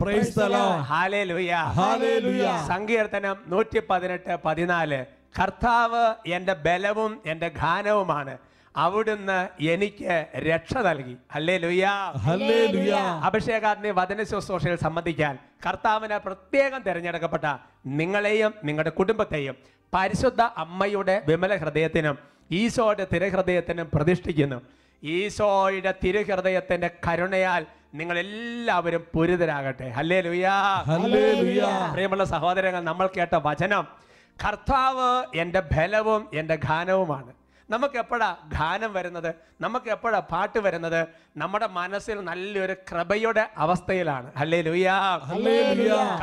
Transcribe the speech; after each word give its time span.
Praise 0.00 0.38
the 0.38 0.42
Lord. 0.42 0.84
സങ്കീർത്തനം 2.68 3.36
നൂറ്റി 3.46 3.80
പതിനെട്ട് 3.90 4.36
പതിനാല്. 4.44 5.04
കർത്താവ് 5.40 6.14
എന്റെ 6.28 6.54
ബലവും 6.54 7.22
എന്റെ 7.26 7.50
ഘാനവുമാണ്. 7.58 8.38
അവിടുന്ന് 8.76 9.62
എനിക്ക് 9.62 10.26
രക്ഷ 10.36 10.74
നൽകി. 10.74 11.16
അല്ലേ 11.34 11.56
ലുയാ. 11.56 11.94
അഭിഷേകാഗ്നി 13.24 13.90
വചന 13.90 14.22
ശുശ്രൂഷയിൽ 14.22 14.76
സംബന്ധിക്കാൻ 14.76 15.38
കർത്താവിനെ 15.66 16.18
പ്രത്യേകം 16.18 16.82
തിരഞ്ഞെടുക്കപ്പെട്ട 16.82 17.44
നിങ്ങളെയും 17.86 18.54
നിങ്ങളുടെ 18.64 18.90
കുടുംബത്തെയും 18.90 19.56
പരിശുദ്ധ 19.94 20.40
അമ്മയുടെ 20.40 21.22
വിമല 21.26 21.56
ഹൃദയത്തിനും 21.56 22.18
ഈശോയുടെ 22.50 23.06
തിരഹൃദയത്തിനും 23.12 23.90
പ്രതിഷ്ഠിക്കുന്നു. 23.94 24.62
ഈശോയുടെ 25.02 25.94
തിരുഹൃദയത്തിന്റെ 26.04 26.90
കരുണയാൽ 27.08 27.66
നിങ്ങൾ 27.94 28.18
എല്ലാവരും 28.18 29.06
പുരിതരാകട്ടെ. 29.14 29.88
ഹല്ലേ 29.88 30.20
ലുയാ. 30.20 30.54
പ്രിയമുള്ള 31.92 32.24
സഹോദരങ്ങൾ 32.24 32.80
നമ്മൾ 32.80 33.06
കേട്ട 33.16 33.34
വചനം 33.34 33.84
കർത്താവ് 34.44 35.08
എന്റെ 35.36 35.60
ബലവും 35.60 36.28
എന്റെ 36.34 36.56
ഘാനവുമാണ്. 36.68 37.32
നമുക്ക് 37.68 37.96
എപ്പോഴാ 37.98 38.28
ഗാനം 38.54 38.90
വരുന്നത് 38.94 39.28
നമുക്ക് 39.60 39.88
എപ്പോഴാ 39.90 40.20
പാട്ട് 40.30 40.58
വരുന്നത് 40.60 41.00
നമ്മുടെ 41.36 41.66
മനസ്സിൽ 41.72 42.16
നല്ലൊരു 42.28 42.74
കൃപയുടെ 42.88 43.44
അവസ്ഥയിലാണ് 43.56 44.28
അല്ലേ 44.36 44.58
ലുയാ. 44.66 44.96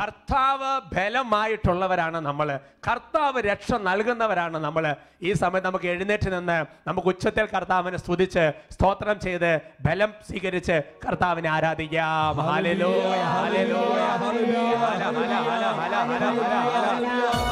കർത്താവ് 0.00 0.70
ബലമായിട്ടുള്ളവരാണ് 0.94 2.18
നമ്മൾ 2.20 2.48
കർത്താവ് 2.86 3.38
രക്ഷ 3.48 3.70
നൽകുന്നവരാണ് 3.86 4.58
നമ്മൾ 4.60 4.84
ഈ 5.22 5.32
സമയത്ത് 5.34 5.66
നമുക്ക് 5.66 5.88
എഴുന്നേറ്റ് 5.92 6.30
നിന്ന് 6.32 6.58
നമുക്ക് 6.88 7.08
ഉച്ചത്തിൽ 7.12 7.46
കർത്താവിനെ 7.54 7.98
സ്തുതിച്ച് 7.98 8.44
സ്തോത്രം 8.76 9.18
ചെയ്ത് 9.20 9.50
ബലം 9.80 10.12
സ്വീകരിച്ച് 10.28 10.76
കർത്താവിനെ 11.04 11.50
ആരാധിക്കാം 11.50 12.08
ഹല്ലേലൂയ, 12.48 13.02
ഹല്ലേലൂയ, 13.34 14.04
ഹല്ലേലൂയ, 14.16 14.76
ഹല, 14.84 15.02
ഹല, 15.10 15.34
ഹല, 15.40 15.64
ഹല, 15.80 15.94
ഹല, 16.00 16.14
ഹല, 16.30 16.54
ഹല, 16.72 16.94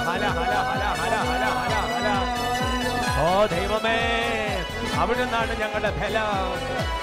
ഹല, 0.06 0.25
ഹല, 0.28 0.28
ഹല, 0.30 0.55
ഹല, 0.69 0.84
ഹല, 1.00 1.14
ഹല, 1.25 1.45
ഹല. 1.45 1.58
ഓ 3.20 3.47
ദൈവമേ. 3.47 3.98
അവിടുന്നാണ് 4.97 5.61
ഞങ്ങളുടെ 5.61 5.91
ബലം. 5.91 6.58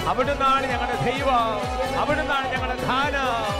അവിടുന്നാണ് 0.08 0.66
ഞങ്ങളുടെ 0.66 1.10
ദൈവം. 1.10 1.60
അവിടുന്നാണ് 2.00 2.52
ഞങ്ങളുടെ 2.52 2.82
ധാനം 2.82 3.56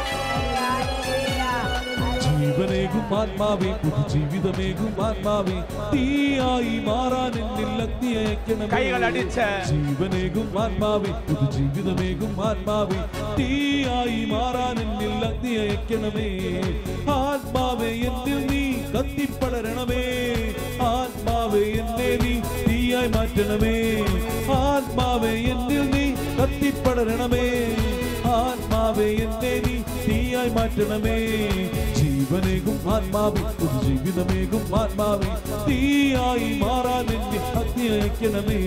ജീവനേകും 2.26 3.18
ആത്മാവേ 3.18 3.72
പുതു 3.72 4.08
ജീവിതമേകും 4.08 5.04
ആത്മാവേ. 5.06 5.56
തീയായി 5.92 6.78
മാറാൻ 6.78 7.32
എന്നിൽ 7.42 7.82
അഗ്നി 7.82 8.12
കൈകളടിച്ച്. 8.74 9.48
ജീവനേകും 9.68 10.62
ആത്മാവേ 10.62 11.12
പുതു 11.28 11.50
ജീവിതമേകും 11.50 12.48
ആത്മാവേ. 12.48 12.98
തീയായി 13.38 14.24
മാറാൻ 14.24 14.78
എന്നിൽ 14.80 15.26
അഗ്നി 15.26 15.54
അയക്കണമേ. 15.56 16.28
ആത്മാവേ 17.10 17.88
എന്നിൽ 17.88 18.46
നീ 18.46 18.62
കത്തിപ്പടരണമേ. 18.94 20.02
ആത്മാവേ 20.82 21.64
എന്നെ 21.82 22.16
നീ 22.22 22.35
തീയായി 23.06 23.14
മാറ്റണമേ. 23.16 23.74
ആത്മാവേ 24.54 25.32
എന്നിൽ 25.50 25.84
നീ 25.94 26.04
കത്തിപ്പടരണമേ. 26.38 27.46
ആത്മാവേ 28.36 29.08
എന്നെ 29.24 29.52
നീ 29.66 29.74
തീയായി 30.04 30.50
മാറ്റണമേ. 30.56 31.16
ജീവനേകും 31.98 32.78
ആത്മാവേ 32.94 33.42
ഒരു 33.64 33.76
ജീവിതമേകും 33.84 34.64
ആത്മാവേ 34.80 35.30
തീയായി 35.66 36.48
മാറാൻ 36.62 37.06
എന്നെ 37.16 37.40
അഗ്നി 37.60 37.86
അയക്കണമേ 37.94 38.60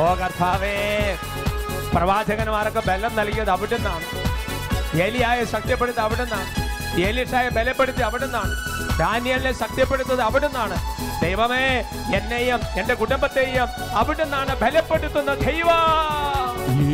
ഓ 0.00 0.06
കർത്താവേ 0.14 0.74
പ്രവാചകന്മാരൊക്കെ 1.94 2.82
ബലം 2.88 3.12
നൽകിയത് 3.16 3.50
അവിടുന്നാണ്. 3.50 4.06
എലിയായ 5.02 5.38
ശക്തിപ്പെടുത്തി 5.44 6.00
അവിടുന്നാണ്. 6.00 6.48
എലിഷായ 7.00 7.46
ബലപ്പെടുത്തി 7.56 8.02
അവിടുന്നാണ്. 8.08 8.52
ഡാനിയലിനെ 9.00 9.52
ശക്തിപ്പെടുത്തത് 9.52 10.22
അവിടുന്നാണ്. 10.28 10.76
ദൈവമേ 11.26 11.66
എന്നെയും 12.14 12.60
എന്റെ 12.78 12.94
കുടുംബത്തെയും 12.94 13.68
അവിടുന്നാണ് 13.92 14.60
ബലപ്പെടുത്തുന്ന 14.60 15.34
ദൈവ. 15.34 15.70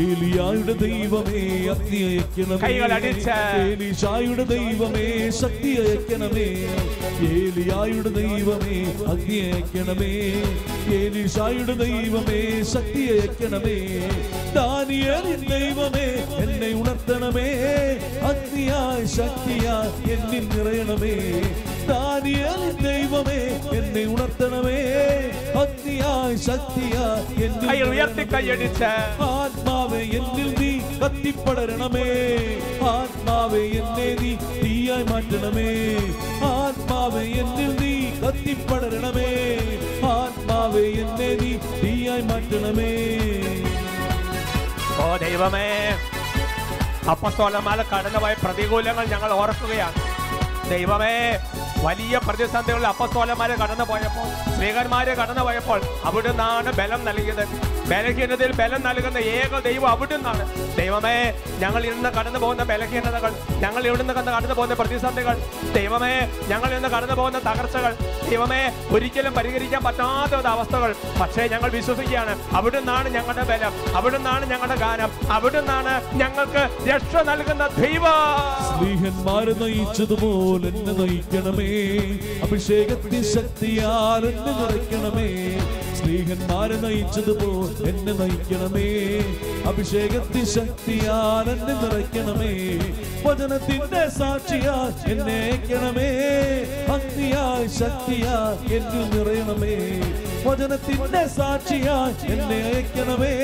ഏലിയായുടെ 0.03 0.73
ദൈവമേ 0.73 1.43
അഗ്നി 1.75 2.01
അയക്കണമേ. 2.07 2.57
കൈകളടിച്ച്. 2.57 3.37
ഏലീശായുടെ 3.61 4.45
ദൈവമേ 4.45 5.31
ശക്തി 5.31 5.71
അയക്കണമേ. 5.81 6.47
ഏലിയായുടെ 7.33 8.09
ദൈവമേ 8.09 8.77
അഗ്നി 9.13 9.39
അയക്കണമേ. 9.49 10.13
ഏലീശായുടെ 10.97 11.73
ദൈവമേ 11.73 12.41
ശക്തി 12.73 13.03
അയക്കണമേ. 13.13 13.77
ദാനിയേലിൻ 14.57 15.43
ദൈവമേ 15.51 16.07
എന്നെ 16.45 16.71
ഉണർത്തണമേ. 16.81 17.49
അഗ്നിയായ 18.31 19.05
ശക്തിയായി 19.07 20.11
എന്നിൽ 20.13 20.45
നിറയണമേ. 20.49 21.17
ദാനിയേലിൻ 21.89 22.77
ദൈവമേ 22.83 23.41
എന്നെ 23.79 24.03
ഉണർത്തണമേ. 24.13 24.79
അഗ്നിയായി 25.63 26.37
ശക്തിയായി 26.37 27.43
എന്നിൽ 27.45 27.69
കൈകൾ 27.69 27.89
ഉയർത്തി 27.89 28.25
നിറയണമേ. 28.25 28.33
കൈയടിച്ച് 28.35 28.91
ആത്മാവേ 29.25 30.01
എന്നിൽ 30.19 30.51
നീ 30.61 30.73
കത്തിപ്പടരണമേ. 31.03 32.07
ആത്മാവേ 32.93 33.63
എന്നെ 33.81 34.09
നീ 34.23 34.37
തീയായി 34.63 35.03
മാറ്റണമേ. 35.03 35.69
ആത്മാവേ 36.53 37.21
എന്നിൽ 37.21 37.73
നീ 37.83 38.11
കത്തിപ്പടരണമേ. 38.23 39.31
ആത്മാവേ 40.15 40.85
എന്നെ 41.03 41.31
നീ 41.43 41.53
തീയായി 41.83 42.21
മാറ്റണമേ. 42.21 42.93
ഓ 45.05 45.17
ദൈവമേ 45.17 45.69
അപ്പസ്തോലന്മാരെ 47.11 47.83
കടന്നുപോയ 47.83 48.35
പ്രതികൂലങ്ങൾ 48.45 49.05
ഞങ്ങൾ 49.05 49.33
ഓർക്കുകയാണ്. 49.33 50.01
ദൈവമേ 50.71 51.39
വലിയ 51.85 52.17
പ്രതിസന്ധികളിൽ 52.27 52.87
അപ്പസ്തോലന്മാരെ 52.93 53.55
കടന്നു 53.63 53.85
പോയപ്പോൾ 53.91 54.29
സ്ത്രീകന്മാരെ 54.55 55.15
കടന്നു 55.21 55.43
പോയപ്പോൾ 55.47 55.81
അവിടുന്നാണ് 56.09 56.71
ബലം 56.79 57.01
നൽകിയത്. 57.09 57.45
ബലഹീനതയിൽ 57.91 58.53
ബലം 58.61 58.81
നൽകുന്ന 58.89 59.19
ഏക 59.39 59.61
ദൈവം 59.67 59.89
അവിടുന്നാണ്. 59.95 60.45
ദൈവമേ 60.81 61.17
ഞങ്ങൾ 61.63 61.83
ഇന്ന് 61.87 62.11
കടന്നു 62.19 62.39
പോകുന്ന 62.43 62.63
ബലഹീനതകൾ 62.71 63.33
ഞങ്ങൾ 63.65 63.83
ഇവിടുന്ന് 63.89 64.15
നിന്ന് 64.19 64.33
കടന്നു 64.37 64.55
പോകുന്ന 64.59 64.75
പ്രതിസന്ധികൾ 64.81 65.37
ദൈവമേ 65.77 66.13
ഞങ്ങൾ 66.53 66.71
ഇന്ന് 66.77 66.89
കടന്നു 66.95 67.17
പോകുന്ന 67.21 67.39
തകർച്ചകൾ 67.49 67.93
ദൈവമേ 68.31 68.63
ഒരിക്കലും 68.95 69.33
പരിഹരിക്കാൻ 69.39 69.83
പറ്റാത്ത 69.87 70.33
ഒരു 70.41 70.49
അവസ്ഥകൾ. 70.55 70.91
പക്ഷേ 71.21 71.43
ഞങ്ങൾ 71.55 71.71
വിശ്വസിക്കുകയാണ് 71.77 72.35
അവിടുന്നാണ് 72.61 73.09
ഞങ്ങളുടെ 73.17 73.45
ബലം 73.51 73.75
അവിടുന്നാണ് 74.01 74.45
ഞങ്ങളുടെ 74.53 74.79
ഗാനം 74.85 75.11
അവിടുന്നാണ് 75.37 75.95
ഞങ്ങൾക്ക് 76.23 76.65
രക്ഷ 76.91 77.15
നൽകുന്ന 77.31 77.67
ദൈവം. 77.83 78.19
സ്നേഹന്മാരെ 78.71 79.55
നയിച്ചതുപോലെ 79.63 80.73
നയിക്കണമേ. 81.01 81.72
അഭിഷേകത്തിൻ 82.43 83.25
ശക്തിയാൽ 83.25 84.27
എന്നെ 84.27 84.53
നിറയ്ക്കണമേ. 84.61 85.29
സ്നേഹന്മാരെ 85.99 86.77
നയിച്ചതുപോ 86.77 87.51
എന്നെ 87.89 88.13
നയിക്കണമേ. 88.13 88.89
അഭിഷേകത്തിൻ 89.67 90.45
ശക്തിയാൽ 90.47 91.51
എന്നെ 91.51 91.75
നിറയ്ക്കണമേ. 91.83 92.53
വചനത്തിന്റെ 93.27 94.09
സാക്ഷിയാൽ 94.09 95.11
എന്നെ 95.11 95.35
അയക്കണമേ. 95.35 96.11
ശക്തിയാ 96.89 97.67
ശക്തിയാൽ 97.79 98.75
എന്നിൽ 98.75 99.19
നിറയണമേ. 99.19 99.77
വചനത്തിന്റെ 100.47 101.27
സാക്ഷിയാ 101.27 102.15
എന്നെ 102.27 102.57
അയക്കണമേ. 102.57 103.35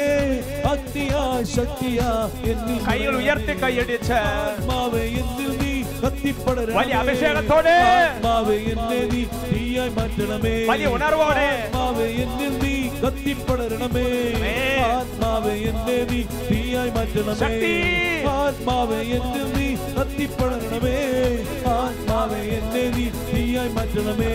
ഭക്തിയാ 0.66 1.42
ശക്തിയാ 1.56 2.30
എന്നിൽ 2.44 2.90
കൈകൾ 2.90 3.16
ഉയർത്തി 3.16 3.52
കൈയടിച്ച്. 3.62 4.12
ആത്മാവേ 4.12 5.00
എന്നിൽ. 5.00 5.67
വലിയ 6.78 6.94
അഭിഷേകത്തോടെ. 7.02 7.76
വലിയ 10.70 10.86
ഉണർവോടെ. 10.96 11.48
കത്തിപ്പടരണമേ 13.02 14.06
ആത്മാവെ 14.88 15.54
എന്നെ 15.70 15.96
നീ 16.10 16.20
തീയായി 16.48 16.90
മാറ്റണമേ. 16.96 17.40
ആത്മാവെ 18.36 18.98
എന്നെ 19.16 19.42
നീ 19.54 19.66
കത്തിപ്പടരണമേ 19.96 20.96
ആത്മാവെ 21.76 22.40
എന്നെ 22.58 22.84
നീ 22.96 23.06
തീയായി 23.28 23.70
മാറ്റണമേ. 23.76 24.30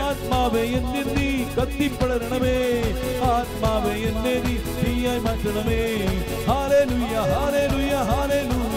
ആത്മാവെ 0.00 0.62
എന്നെ 0.78 1.02
നീ 1.14 1.28
കത്തിപ്പടരണമേ 1.56 2.56
ആത്മാവെ 3.32 3.94
എന്നെ 4.10 4.34
നീ 4.46 4.54
തീയായി 4.78 5.20
മാറ്റണമേ. 5.26 5.80
ഹാലേ 6.48 6.80
ലുയ്യ 6.90 7.14
ഹാലേ 7.32 7.64
ലുയ്യ 7.72 7.94
ഹാലേ 8.10 8.40
ലുയ്യ 8.50 8.73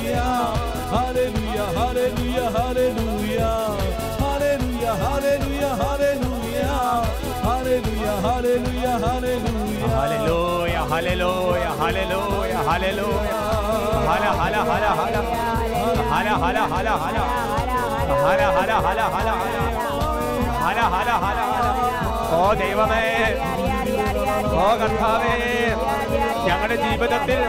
hallelujah, 0.93 1.67
hallelujah, 1.77 2.47
hallelujah. 2.57 3.53
Hallelujah, 4.19 4.95
hallelujah, 5.03 5.73
hallelujah. 5.81 6.77
Hallelujah, 7.47 8.15
hallelujah, 8.25 8.95
hallelujah. 9.05 9.87
Hallelujah, 9.97 10.83
hallelujah, 10.91 11.73
hallelujah, 11.81 12.61
hallelujah. 12.69 13.41
Hala, 14.07 14.29
hala, 14.39 14.61
hala, 14.69 14.89
hala. 14.99 15.21
Hala, 16.11 16.33
hala, 16.43 16.63
hala, 16.73 16.93
hala. 17.03 17.23
Hala, 18.25 18.47
hala, 18.57 18.75
hala, 18.85 19.05
hala. 19.13 19.33
Hala, 20.63 20.85
hala, 20.93 21.15
hala, 21.23 21.43
hala. 21.53 21.97
ओ 22.27 22.39
देवमे 22.59 23.03
ओ 24.61 24.67
कथावे 24.79 25.35
ഞങ്ങളുടെ 26.47 26.77
ജീവിതത്തിൽ 26.85 27.39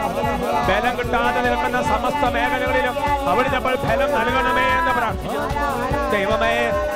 ബലം 0.67 0.93
കിട്ടാതെ 0.99 1.39
നിൽക്കുന്ന 1.45 1.79
സമസ്ത 1.91 2.23
മേഖലകളിലും 2.35 2.95
അവിടെ 3.31 3.49
നമ്മൾ 3.55 3.73
ഫലം 3.85 4.09
നൽകണമേ 4.17 4.65
എന്ന് 4.79 4.93
പ്രാർത്ഥിക്കുന്നു. 4.97 5.47
ദൈവമേ 6.13 6.53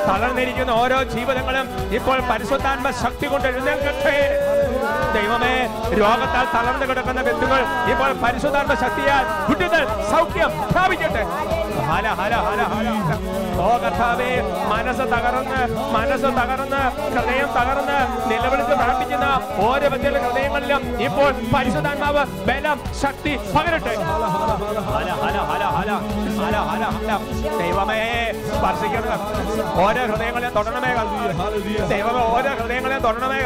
തളർന്നിരിക്കുന്ന 0.09 0.71
ഓരോ 0.83 0.97
ജീവിതങ്ങളും 1.13 1.67
ഇപ്പോൾ 1.97 2.19
പരിശുദ്ധാത്മ 2.29 2.87
ശക്തി 3.03 3.27
കൊണ്ട് 3.33 3.47
എഴുന്നേൽക്കട്ടെ. 3.51 4.17
ദൈവമേ 5.15 5.53
രോഗത്താൽ 5.99 6.45
തളർന്നു 6.55 6.85
കിടക്കുന്ന 6.91 7.21
വ്യക്തികൾ 7.27 7.61
ഇപ്പോൾ 7.93 8.11
പരിശുദ്ധാത്മ 8.23 8.73
ശക്തിയാൽ 8.85 9.25
വിടുതൽ 9.49 9.85
സൗഖ്യം 10.11 10.51
പ്രാപിക്കട്ടെ. 10.73 11.23
ഹല 11.91 12.07
ഹല 12.19 12.33
ഹല 12.47 12.61
ഹല. 12.73 12.87
മനസ്സ് 14.71 15.05
തകർന്ന് 15.13 15.59
മനസ്സ് 15.95 16.29
തകർന്ന് 16.37 16.81
ഹൃദയം 17.13 17.49
തകർന്ന് 17.57 17.97
നിലവിളിച്ച് 18.29 18.75
പ്രാർത്ഥിക്കുന്ന 18.79 19.27
ഓരോ 19.57 19.87
വ്യക്തികളുടെ 19.87 20.21
ഹൃദയങ്ങളിലും 20.27 21.01
ഇപ്പോൾ 21.03 21.31
പരിശുദ്ധാത്മാവ് 21.55 22.23
ബലം 22.47 22.79
ശക്തി 23.01 23.33
പകരട്ടെ. 23.55 23.93
ദൈവമേ 27.61 27.99
സ്പർശിക്കണം 28.57 29.21
ഓരോ 29.85 30.01
ഹൃദയങ്ങളെ 30.11 30.49
തൊടണമേ. 30.57 30.91
ദൈവമേ 31.93 32.21
ഓരോ 32.35 32.51
ഹൃദയങ്ങളെ 32.61 32.97
തൊടണമേ 32.99 33.39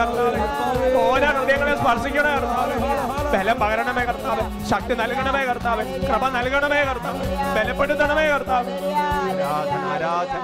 ഓരോ 1.03 1.29
ഹൃദയങ്ങളെ 1.37 1.75
സ്പർശിക്കണേ 1.81 2.33
ബലം 3.33 3.57
പകരണമേ 3.59 4.03
കർത്താവ്. 4.03 4.43
ശക്തി 4.71 4.93
നൽകണമേ 5.01 5.43
കർത്താവ്. 5.45 5.83
കൃപ 6.07 6.29
നൽകണമേ 6.37 6.81
കർത്താവ്. 6.89 7.19
ബലപ്പെടുത്തണമേ 7.57 8.27
കർത്താവ്. 8.27 8.71
ആരാധന 9.05 9.81
ആരാധന. 9.93 10.41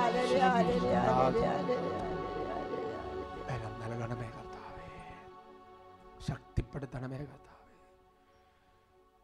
ശക്തിപ്പെടുത്തണമേ 6.73 7.17
കർത്താവേ. 7.17 7.65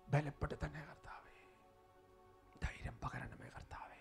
ബലപ്പെടുത്തണേ 0.09 0.81
കർത്താവേ. 0.81 1.35
ധൈര്യം 2.63 2.93
പകരണമേ 3.03 3.47
കർത്താവേ. 3.47 3.97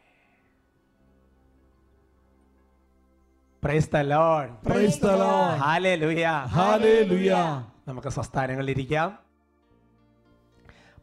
നമുക്ക് 7.88 8.08
സ്വസ്ഥാനങ്ങളിൽ 8.08 8.70
ഇരിക്കാം 8.70 9.18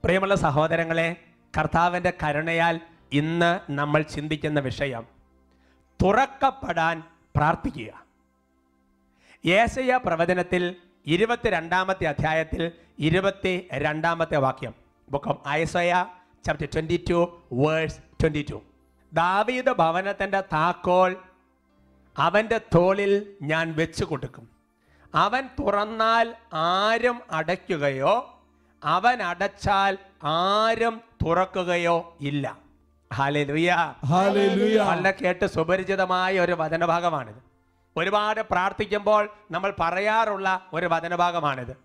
പ്രിയമുള്ള 0.03 0.35
സഹോദരങ്ങളെ 0.35 1.23
കർത്താവിന്റെ 1.57 2.13
കരുണയാൽ 2.23 2.81
ഇന്ന് 3.11 3.59
നമ്മൾ 3.71 4.01
ചിന്തിക്കുന്ന 4.01 4.59
വിഷയം 4.59 5.07
തുറക്കപ്പെടാൻ 6.03 7.03
പ്രാർത്ഥിക്കുക. 7.35 8.05
ഏശയ 9.45 9.97
പ്രവചനത്തിൽ 9.97 10.84
ഇരുപത്തിരണ്ടാമത്തെ 11.07 12.05
അധ്യായത്തിൽ 12.07 12.71
ഇരുപത്തി 12.99 13.67
രണ്ടാമത്തെ 13.73 14.37
വാക്യം. 14.37 14.73
Book 15.09 15.29
of 15.29 15.49
Isaiah 15.49 16.05
chapter 16.45 16.67
twenty 16.73 17.03
two 17.09 17.41
verse 17.53 17.97
twenty 18.21 18.45
two 18.51 18.63
ദാവീദ് 19.13 19.65
ഭവനത്തിന്റെ 19.65 20.41
താക്കോൽ 20.41 21.15
അവന്റെ 22.17 22.61
തോളിൽ 22.75 23.13
ഞാൻ 23.41 23.75
വെച്ചു 23.75 24.05
കൊടുക്കും 24.05 24.45
അവൻ 25.15 25.49
തുറന്നാൽ 25.59 26.35
ആരും 26.53 27.21
അടയ്ക്കുകയോ 27.31 28.15
അവൻ 28.83 29.23
അടച്ചാൽ 29.23 29.97
ആരും 30.23 31.01
തുറക്കുകയോ 31.25 32.17
ഇല്ല. 32.21 32.57
ഹാലലുയ 33.13 33.71
ലുയാ 34.55 34.83
വളരെ 34.85 35.11
കേട്ട് 35.21 35.45
സുപരിചിതമായ 35.45 36.39
ഒരു 36.39 36.51
വചനഭാഗമാണിത്. 36.51 37.54
ഒരുപാട് 37.97 38.41
പ്രാർത്ഥിക്കുമ്പോൾ 38.41 39.29
നമ്മൾ 39.51 39.73
പറയാറുള്ള 39.79 40.67
ഒരു 40.73 40.85
വചനഭാഗമാണിത്. 40.85 41.77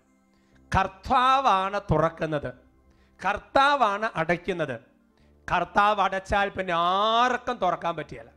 കർത്താവാണ് 0.77 1.81
തുറക്കുന്നത്. 1.91 2.53
കർത്താവാണ് 3.25 4.09
അടയ്ക്കുന്നത്. 4.15 4.79
കർത്താവ് 5.51 6.01
അടച്ചാൽ 6.01 6.49
പിന്നെ 6.49 6.73
ആർക്കും 6.73 7.57
തുറക്കാൻ 7.57 7.95
പറ്റിയല്ല. 7.95 8.31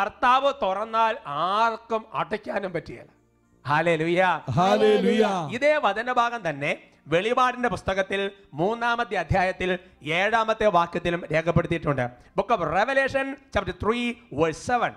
കർത്താവ് 0.00 0.52
തുറന്നാൽ 0.62 1.16
ആർക്കും 1.26 2.06
അടയ്ക്കാനും 2.14 2.72
പറ്റിയല്ല. 2.72 3.12
ഇതേ 5.50 5.76
വചനഭാഗം 5.76 6.48
തന്നെ 6.48 6.78
വെളിപാടിന്റെ 7.06 7.68
പുസ്തകത്തിൽ 7.68 8.30
മൂന്നാമത്തെ 8.54 9.14
അധ്യായത്തിൽ 9.14 9.78
ഏഴാമത്തെ 10.02 10.66
വാക്യത്തിലും 10.66 11.22
രേഖപ്പെടുത്തിയിട്ടുണ്ട്. 11.32 12.10
Book 12.36 12.52
of 12.52 12.76
revelation 12.76 13.36
chapter 13.54 13.74
three 13.82 14.12
verse 14.32 14.66
seven 14.66 14.92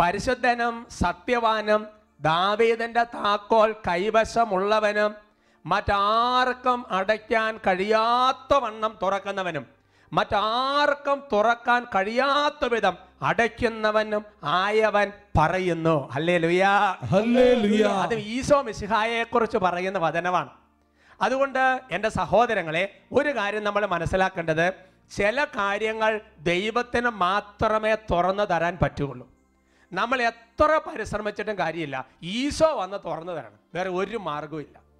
പരിശുദ്ധനും 0.00 0.86
സത്യവാനും 0.90 1.86
ദാവീദന്റെ 2.20 3.02
താക്കോൽ 3.02 3.72
കൈവശമുള്ളവനും 3.88 5.14
മറ്റാർക്കും 5.66 6.86
അടയ്ക്കാൻ 6.90 7.60
കഴിയാത്ത 7.66 8.54
വണ്ണം 8.54 8.98
തുറക്കുന്നവനും 9.02 9.66
മറ്റാർക്കും 10.12 11.22
തുറക്കാൻ 11.32 11.86
കഴിയാത്ത 11.94 12.64
വിധം 12.64 12.96
അടയ്ക്കുന്നവനും 13.22 14.24
ആയവൻ 14.44 15.12
പറയുന്നു. 15.38 16.10
അല്ലേ 16.12 16.38
ലുയാ. 16.38 16.96
അത് 18.02 18.14
ഈശോ 18.14 18.62
മിശിഹായെ 18.62 19.22
കുറിച്ച് 19.24 19.58
പറയുന്ന 19.58 19.98
വചനമാണ്. 19.98 20.50
അതുകൊണ്ട് 21.22 21.80
എന്റെ 21.90 22.08
സഹോദരങ്ങളെ 22.08 22.98
ഒരു 23.12 23.36
കാര്യം 23.36 23.64
നമ്മൾ 23.64 23.86
മനസ്സിലാക്കേണ്ടത് 23.86 24.72
ചില 25.16 25.44
കാര്യങ്ങൾ 25.44 26.20
ദൈവത്തിന് 26.38 27.08
മാത്രമേ 27.08 27.94
തുറന്നു 27.94 28.42
തരാൻ 28.42 28.78
പറ്റുള്ളൂ 28.82 29.28
നമ്മൾ 29.92 30.22
എത്ര 30.22 30.80
പരിശ്രമിച്ചിട്ടും 30.86 31.58
കാര്യമില്ല. 31.58 32.06
ഈശോ 32.22 32.76
വന്ന് 32.76 32.96
തുറന്നു 33.04 33.32
തരണം. 33.32 33.58
വേറെ 33.74 33.90
ഒരു 33.90 34.16
മാർഗവും 34.16 34.90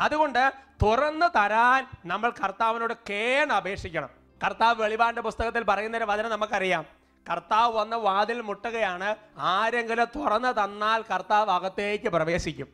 അതുകൊണ്ട് 0.00 0.52
തുറന്നു 0.82 1.26
തരാൻ 1.26 1.86
നമ്മൾ 2.06 2.30
കർത്താവിനോട് 2.30 2.94
കേൺ 3.10 3.52
അപേക്ഷിക്കണം. 3.52 4.08
കർത്താവ് 4.46 4.82
വെളിപാടിന്റെ 4.82 5.22
പുസ്തകത്തിൽ 5.22 5.62
പറയുന്ന 5.62 5.96
ഒരു 5.96 6.04
വചനം 6.04 6.30
നമുക്കറിയാം. 6.30 6.84
കർത്താവ് 7.32 7.76
വന്ന് 7.76 7.96
വാതിൽ 7.96 8.40
മുട്ടുകയാണ്. 8.40 9.16
ആരെങ്കിലും 9.38 10.06
തുറന്നു 10.16 10.64
തന്നാൽ 10.64 11.04
കർത്താവ് 11.12 11.50
അകത്തേക്ക് 11.50 12.08
പ്രവേശിക്കും. 12.08 12.68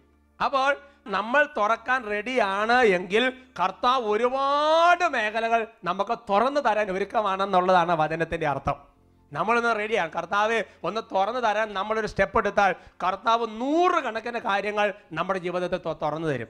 അപ്പോൾ 0.44 0.76
നമ്മൾ 1.06 1.48
തുറക്കാൻ 1.56 2.04
റെഡിയാണ് 2.10 2.82
എങ്കിൽ 2.82 3.32
കർത്താവ് 3.62 4.06
ഒരുപാട് 4.06 5.08
മേഖലകൾ 5.08 5.66
നമുക്ക് 5.84 6.18
തുറന്നു 6.30 6.60
തരാൻ 6.60 6.90
ഒരുക്കമാണെന്നുള്ളതാണ് 6.90 7.92
വചനത്തിന്റെ 7.92 8.46
അർത്ഥം. 8.46 8.95
നമ്മളൊന്ന് 9.32 9.76
റെഡിയാണ് 9.76 10.10
കർത്താവ് 10.10 10.62
ഒന്ന് 10.84 11.00
തുറന്നു 11.14 11.40
തരാൻ 11.40 11.74
നമ്മളൊരു 11.74 12.06
സ്റ്റെപ്പ് 12.06 12.38
എടുത്താൽ 12.38 12.74
കർത്താവ് 13.04 13.46
നൂറ് 13.60 14.02
കണക്കിന് 14.04 14.38
കാര്യങ്ങൾ 14.38 14.94
നമ്മുടെ 15.12 15.38
ജീവിതത്തിൽ 15.38 15.92
തുറന്നു 15.92 16.28
തരും. 16.28 16.48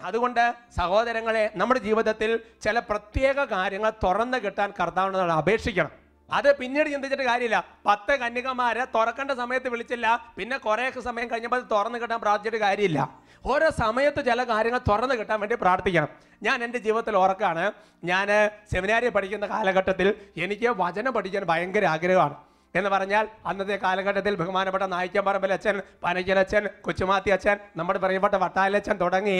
അതുകൊണ്ട് 0.00 0.54
സഹോദരങ്ങളെ 0.76 1.50
നമ്മുടെ 1.54 1.80
ജീവിതത്തിൽ 1.80 2.40
ചില 2.62 2.78
പ്രത്യേക 2.78 3.44
കാര്യങ്ങൾ 3.44 3.90
തുറന്നു 3.90 4.38
കിട്ടാൻ 4.38 4.72
കർത്താവിനോട് 4.80 5.32
അപേക്ഷിക്കണം. 5.32 5.90
അത് 6.32 6.56
പിന്നീട് 6.56 6.88
ചിന്തിച്ചിട്ട് 6.88 7.24
കാര്യമില്ല. 7.24 7.64
പത്ത് 7.86 8.16
കന്യകമാരെ 8.16 8.84
തുറക്കേണ്ട 8.84 9.30
സമയത്ത് 9.30 9.68
വിളിച്ചില്ല. 9.68 10.32
പിന്നെ 10.36 10.58
കുറേയൊക്കെ 10.58 11.00
സമയം 11.00 11.30
കഴിഞ്ഞപ്പോൾ 11.30 11.56
അത് 11.56 11.70
തുറന്നു 11.70 11.98
കിട്ടാൻ 11.98 12.20
പ്രാർത്ഥിച്ചിട്ട് 12.20 12.64
കാര്യമില്ല. 12.64 13.27
ഓരോ 13.44 13.68
സമയത്ത് 13.82 14.20
ചില 14.28 14.44
കാര്യങ്ങൾ 14.44 14.80
തുറന്നു 14.90 15.14
കിട്ടാൻ 15.14 15.38
വേണ്ടി 15.40 15.56
പ്രാർത്ഥിക്കണം. 15.62 16.10
ഞാൻ 16.42 16.64
എന്റെ 16.64 16.78
ജീവിതത്തിൽ 16.78 17.16
ഓർക്കാണ് 17.16 17.64
ഞാൻ 18.10 18.28
സെമിനാരി 18.72 19.08
പഠിക്കുന്ന 19.08 19.46
കാലഘട്ടത്തിൽ 19.46 20.08
എനിക്ക് 20.44 20.68
വചനം 20.82 21.12
പഠിക്കാൻ 21.16 21.44
ഭയങ്കര 21.52 21.86
ആഗ്രഹമാണ്. 21.94 22.36
എന്ന് 22.74 22.90
പറഞ്ഞാൽ 22.90 23.24
അന്നത്തെ 23.50 23.76
കാലഘട്ടത്തിൽ 23.82 24.34
ബഹുമാനപ്പെട്ട 24.40 24.86
നായിക്കമ്പറമ്പൽ 24.94 25.52
അച്ഛൻ 25.52 25.76
പനയ്ക്കലച്ഛൻ 26.04 26.64
കൊച്ചുമാത്തി 26.86 27.30
അച്ഛൻ 27.36 27.56
നമ്മുടെ 27.78 27.98
പ്രിയപ്പെട്ട 27.98 28.36
വട്ടാലച്ഛൻ 28.42 28.96
തുടങ്ങി 29.02 29.36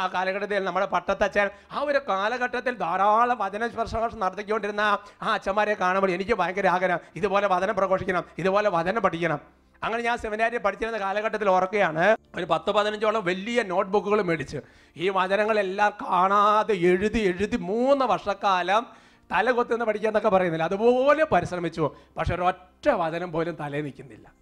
ആ 0.00 0.06
കാലഘട്ടത്തിൽ 0.14 0.64
നമ്മുടെ 0.68 0.86
പട്ടത്തച്ഛൻ 0.94 1.50
ആ 1.76 1.80
ഒരു 1.90 2.00
കാലഘട്ടത്തിൽ 2.08 2.74
ധാരാളം 2.84 3.38
വചന 3.44 3.68
സ്പർശം 3.68 4.20
നടത്തിക്കൊണ്ടിരുന്ന 4.24 4.80
ആ 5.26 5.28
അച്ഛന്മാരെ 5.36 5.74
കാണുമ്പോൾ 5.74 6.10
എനിക്ക് 6.10 6.36
ഭയങ്കര 6.42 6.68
ആഗ്രഹം. 6.76 7.00
ഇതുപോലെ 7.20 7.48
വചനം 7.54 7.76
പ്രഘോഷിക്കണം 7.80 8.24
ഇതുപോലെ 8.38 8.70
വചനം 8.78 9.02
പഠിക്കണം. 9.08 9.40
അങ്ങനെ 9.82 10.02
ഞാൻ 10.02 10.18
സെമിനാരി 10.18 10.56
പഠിച്ചിരുന്ന 10.58 10.98
കാലഘട്ടത്തിൽ 10.98 11.48
ഓർക്കുകയാണ് 11.48 12.16
ഒരു 12.34 12.44
പത്ത് 12.44 12.70
പതിനഞ്ചോളം 12.70 13.24
വലിയ 13.24 13.62
നോട്ട്ബുക്കുകൾ 13.62 14.22
മേടിച്ച്. 14.22 14.58
ഈ 14.96 15.08
വചനങ്ങളെല്ലാം 15.08 15.92
കാണാതെ 16.02 16.74
എഴുതി 16.74 17.18
എഴുതി 17.18 17.56
മൂന്ന് 17.56 18.04
വർഷക്കാലം 18.04 18.86
തലകൊത്തുനിന്ന് 19.32 19.84
പഠിക്കാന്നൊക്കെ 19.84 20.28
പറയുന്നില്ല. 20.28 20.64
അതുപോലെ 20.64 21.24
പരിശ്രമിച്ചു. 21.24 21.96
പക്ഷെ 22.16 22.34
ഒരൊറ്റ 22.34 22.88
വചനം 22.88 23.32
പോലും 23.32 23.54
തലേ 23.54 23.80
നിൽക്കുന്നില്ല. 23.80 24.32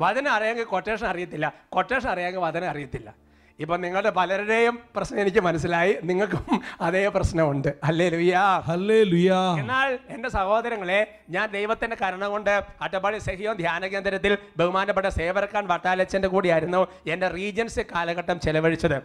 വചനം 0.00 0.32
അറിയാമെങ്കിൽ 0.32 0.64
കൊട്ടേഷൻ 0.64 1.06
അറിയത്തില്ല. 1.06 1.54
കൊട്ടേഷൻ 1.68 2.08
അറിയാമെങ്കിൽ 2.08 2.40
വചനം 2.40 2.68
അറിയത്തില്ല. 2.70 3.27
ഇപ്പം 3.58 3.80
നിങ്ങളുടെ 3.80 4.10
പലരുടെയും 4.10 4.78
പ്രശ്നം 4.96 5.20
എനിക്ക് 5.20 5.40
മനസ്സിലായി. 5.40 5.92
നിങ്ങൾക്കും 6.02 6.44
അതേ 6.80 7.08
പ്രശ്നമുണ്ട്. 7.08 7.68
അല്ലേ 7.84 8.08
ലുയാ 8.08 8.42
അല്ലേ 8.74 9.02
ലുയാ 9.02 9.40
എന്നാൽ 9.60 9.98
എന്റെ 10.08 10.28
സഹോദരങ്ങളെ 10.28 11.00
ഞാൻ 11.30 11.46
ദൈവത്തിന്റെ 11.50 11.96
കരുണ 12.02 12.24
കൊണ്ട് 12.24 12.54
അട്ടപ്പാടി 12.80 13.18
സഹിയോൻ 13.18 13.56
ധ്യാന 13.56 13.86
കേന്ദ്രത്തിൽ 13.86 14.38
ബഹുമാനപ്പെട്ട 14.56 15.06
സേവർക്കാൻ 15.06 15.66
വട്ടാലച്ചന്റെ 15.66 16.28
കൂടിയായിരുന്നു 16.28 16.86
എന്റെ 17.06 17.28
റീജൻസ് 17.28 17.80
കാലഘട്ടം 17.94 18.40
ചെലവഴിച്ചത്. 18.40 18.98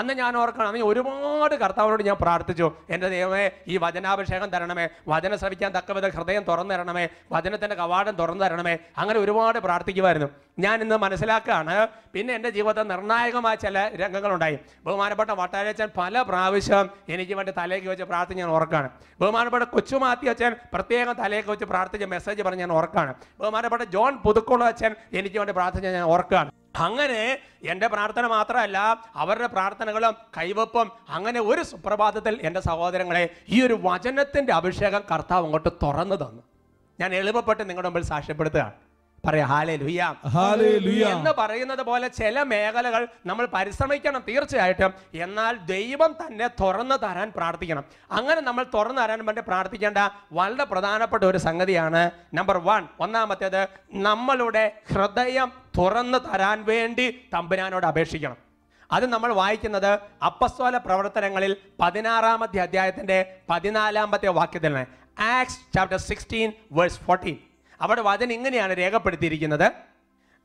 അന്ന് 0.00 0.12
ഞാൻ 0.22 0.32
ഓർക്കണം 0.42 0.68
അന്ന് 0.70 0.82
ഒരുപാട് 0.90 1.54
കർത്താവിനോട് 1.62 2.02
ഞാൻ 2.08 2.16
പ്രാർത്ഥിച്ചു. 2.24 2.66
എന്റെ 2.94 3.08
ദൈവമേ 3.14 3.44
ഈ 3.72 3.76
വചനാഭിഷേകം 3.84 4.48
തരണമേ 4.54 4.86
വചനം 5.12 5.38
ശ്രവിക്കാൻ 5.42 5.70
തക്കവിധ 5.76 6.08
ഹൃദയം 6.16 6.44
തുറന്നു 6.50 6.74
തരണമേ 6.74 7.04
വചനത്തിന്റെ 7.34 7.76
കവാടം 7.82 8.14
തുറന്നു 8.20 8.44
തരണമേ 8.46 8.74
അങ്ങനെ 9.00 9.18
ഒരുപാട് 9.24 9.58
പ്രാർത്ഥിക്കുമായിരുന്നു. 9.66 10.28
ഞാൻ 10.64 10.76
ഇന്ന് 10.84 10.96
മനസ്സിലാക്കുകയാണ് 11.04 11.76
പിന്നെ 12.14 12.32
എന്റെ 12.38 12.50
ജീവിതത്തിൽ 12.56 12.86
നിർണായകമായ 12.92 13.54
ചില 13.64 13.78
രംഗങ്ങളുണ്ടായി. 14.02 14.56
ബഹുമാനപ്പെട്ട 14.86 15.30
വട്ടാരച്ചൻ 15.40 15.88
പല 16.00 16.22
പ്രാവശ്യം 16.30 16.86
എനിക്ക് 17.14 17.34
വേണ്ടി 17.38 17.52
തലേക്ക് 17.60 17.88
വെച്ച് 17.92 18.06
പ്രാർത്ഥിച്ച് 18.12 18.42
ഞാൻ 18.42 18.52
ഓർക്കാണ് 18.58 18.88
ബഹുമാനപ്പെട്ട 19.22 19.64
കൊച്ചുമാത്തി 19.74 20.26
അച്ഛൻ 20.32 20.52
പ്രത്യേകം 20.74 21.14
തലേക്ക് 21.22 21.50
വെച്ച് 21.52 21.68
പ്രാർത്ഥിച്ച 21.72 22.06
മെസ്സേജ് 22.14 22.42
പറഞ്ഞ് 22.48 22.64
ഞാൻ 22.66 22.74
ഓർക്കാണ് 22.80 23.12
ബഹുമാനപ്പെട്ട 23.40 23.86
ജോൺ 23.96 24.14
പുതുക്കുള്ള 24.26 24.64
അച്ഛൻ 24.72 24.94
എനിക്ക് 25.20 25.38
വേണ്ടി 25.40 25.54
പ്രാർത്ഥിച്ച 25.60 25.96
ഞാൻ 25.98 26.06
ഓർക്കാണ് 26.14 26.50
അങ്ങനെ 26.76 27.38
എന്റെ 27.62 27.86
പ്രാർത്ഥന 27.86 28.26
മാത്രമല്ല 28.26 28.78
അവരുടെ 29.14 29.46
പ്രാർത്ഥനകളും 29.46 30.14
കൈവപ്പും 30.38 30.90
അങ്ങനെ 31.08 31.40
ഒരു 31.40 31.62
സുപ്രഭാതത്തിൽ 31.62 32.40
എന്റെ 32.42 32.60
സഹോദരങ്ങളെ 32.60 33.30
ഈ 33.48 33.62
ഒരു 33.62 33.80
വചനത്തിന്റെ 33.82 34.52
അഭിഷേകം 34.52 35.02
കർത്താവ് 35.10 35.44
അങ്ങോട്ട് 35.44 35.68
തുറന്നു 35.82 36.16
തന്നു. 36.16 36.42
ഞാൻ 37.00 37.14
എളുപ്പപ്പെട്ട് 37.14 37.68
നിങ്ങളുടെ 37.70 37.88
മുമ്പിൽ 37.88 38.02
സാക്ഷ്യപ്പെടുത്തുകയാണ്. 38.02 38.85
പറയാം 39.26 40.16
ഹാലേ 40.34 40.70
എന്ന് 41.12 41.32
പറയുന്നത് 41.38 41.82
പോലെ 41.88 42.08
ചില 42.08 42.42
മേഖലകൾ 42.42 43.02
നമ്മൾ 43.26 43.46
പരിശ്രമിക്കണം 43.54 44.22
തീർച്ചയായിട്ടും. 44.28 44.92
എന്നാൽ 45.14 45.54
ദൈവം 45.72 46.12
തന്നെ 46.22 46.48
തുറന്നു 46.62 46.94
തരാൻ 46.94 47.32
പ്രാർത്ഥിക്കണം. 47.36 47.84
അങ്ങനെ 48.10 48.40
നമ്മൾ 48.40 48.66
തുറന്നു 48.74 49.02
തരാൻ 49.02 49.24
വേണ്ടി 49.26 49.42
പ്രാർത്ഥിക്കേണ്ട 49.42 49.98
വളരെ 50.32 50.64
പ്രധാനപ്പെട്ട 50.64 51.24
ഒരു 51.24 51.38
സംഗതിയാണ് 51.38 52.10
നമ്പർ 52.34 52.58
വൺ 52.58 52.82
ഒന്നാമത്തേത് 53.00 53.62
നമ്മളുടെ 53.92 54.64
ഹൃദയം 54.94 55.52
തുറന്നു 55.78 56.18
തരാൻ 56.18 56.64
വേണ്ടി 56.64 57.06
തമ്പുരാനോട് 57.34 57.86
അപേക്ഷിക്കണം. 57.86 58.36
അത് 58.92 59.06
നമ്മൾ 59.12 59.30
വായിക്കുന്നത് 59.32 59.92
അപ്പസ്വല 60.24 60.76
പ്രവർത്തനങ്ങളിൽ 60.76 61.56
പതിനാറാമത്തെ 61.80 62.58
അധ്യായത്തിന്റെ 62.58 63.18
പതിനാലാമത്തെ 63.50 64.28
വാക്യത്തിലാണ്. 64.28 64.86
Acts 65.18 65.58
chapter 65.74 65.98
sixteen 65.98 66.52
verse 66.72 67.00
fourteen 67.00 67.36
അവിടെ 67.80 68.02
വചനം 68.02 68.32
ഇങ്ങനെയാണ് 68.32 68.72
രേഖപ്പെടുത്തിയിരിക്കുന്നത്. 68.78 69.72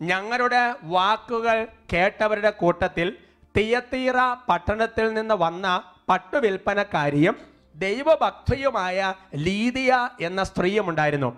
ഞങ്ങളുടെ 0.02 0.74
വാക്കുകൾ 0.84 1.68
കേട്ടവരുടെ 1.94 2.50
കൂട്ടത്തിൽ 2.50 3.18
തിയത്തീറ 3.58 4.18
പട്ടണത്തിൽ 4.50 5.14
നിന്ന് 5.14 5.36
വന്ന 5.36 5.84
പട്ടുവിൽപ്പനക്കാരിയും 6.10 7.36
ദൈവഭക്തിയുമായ 7.76 9.14
ലീതിയ 9.36 10.10
എന്ന 10.22 10.44
സ്ത്രീയും 10.44 10.90
ഉണ്ടായിരുന്നു. 10.90 11.30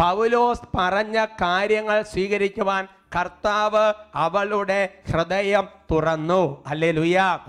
പൗലോസ് 0.00 0.62
പറഞ്ഞ 0.76 1.24
കാര്യങ്ങൾ 1.24 2.02
സ്വീകരിക്കുവാൻ 2.02 2.88
കർത്താവ് 3.16 3.92
അവളുടെ 4.14 4.88
ഹൃദയം 5.12 5.68
തുറന്നു. 5.90 6.64
അല്ലേ 6.66 6.90
ലുയാ 6.90 7.40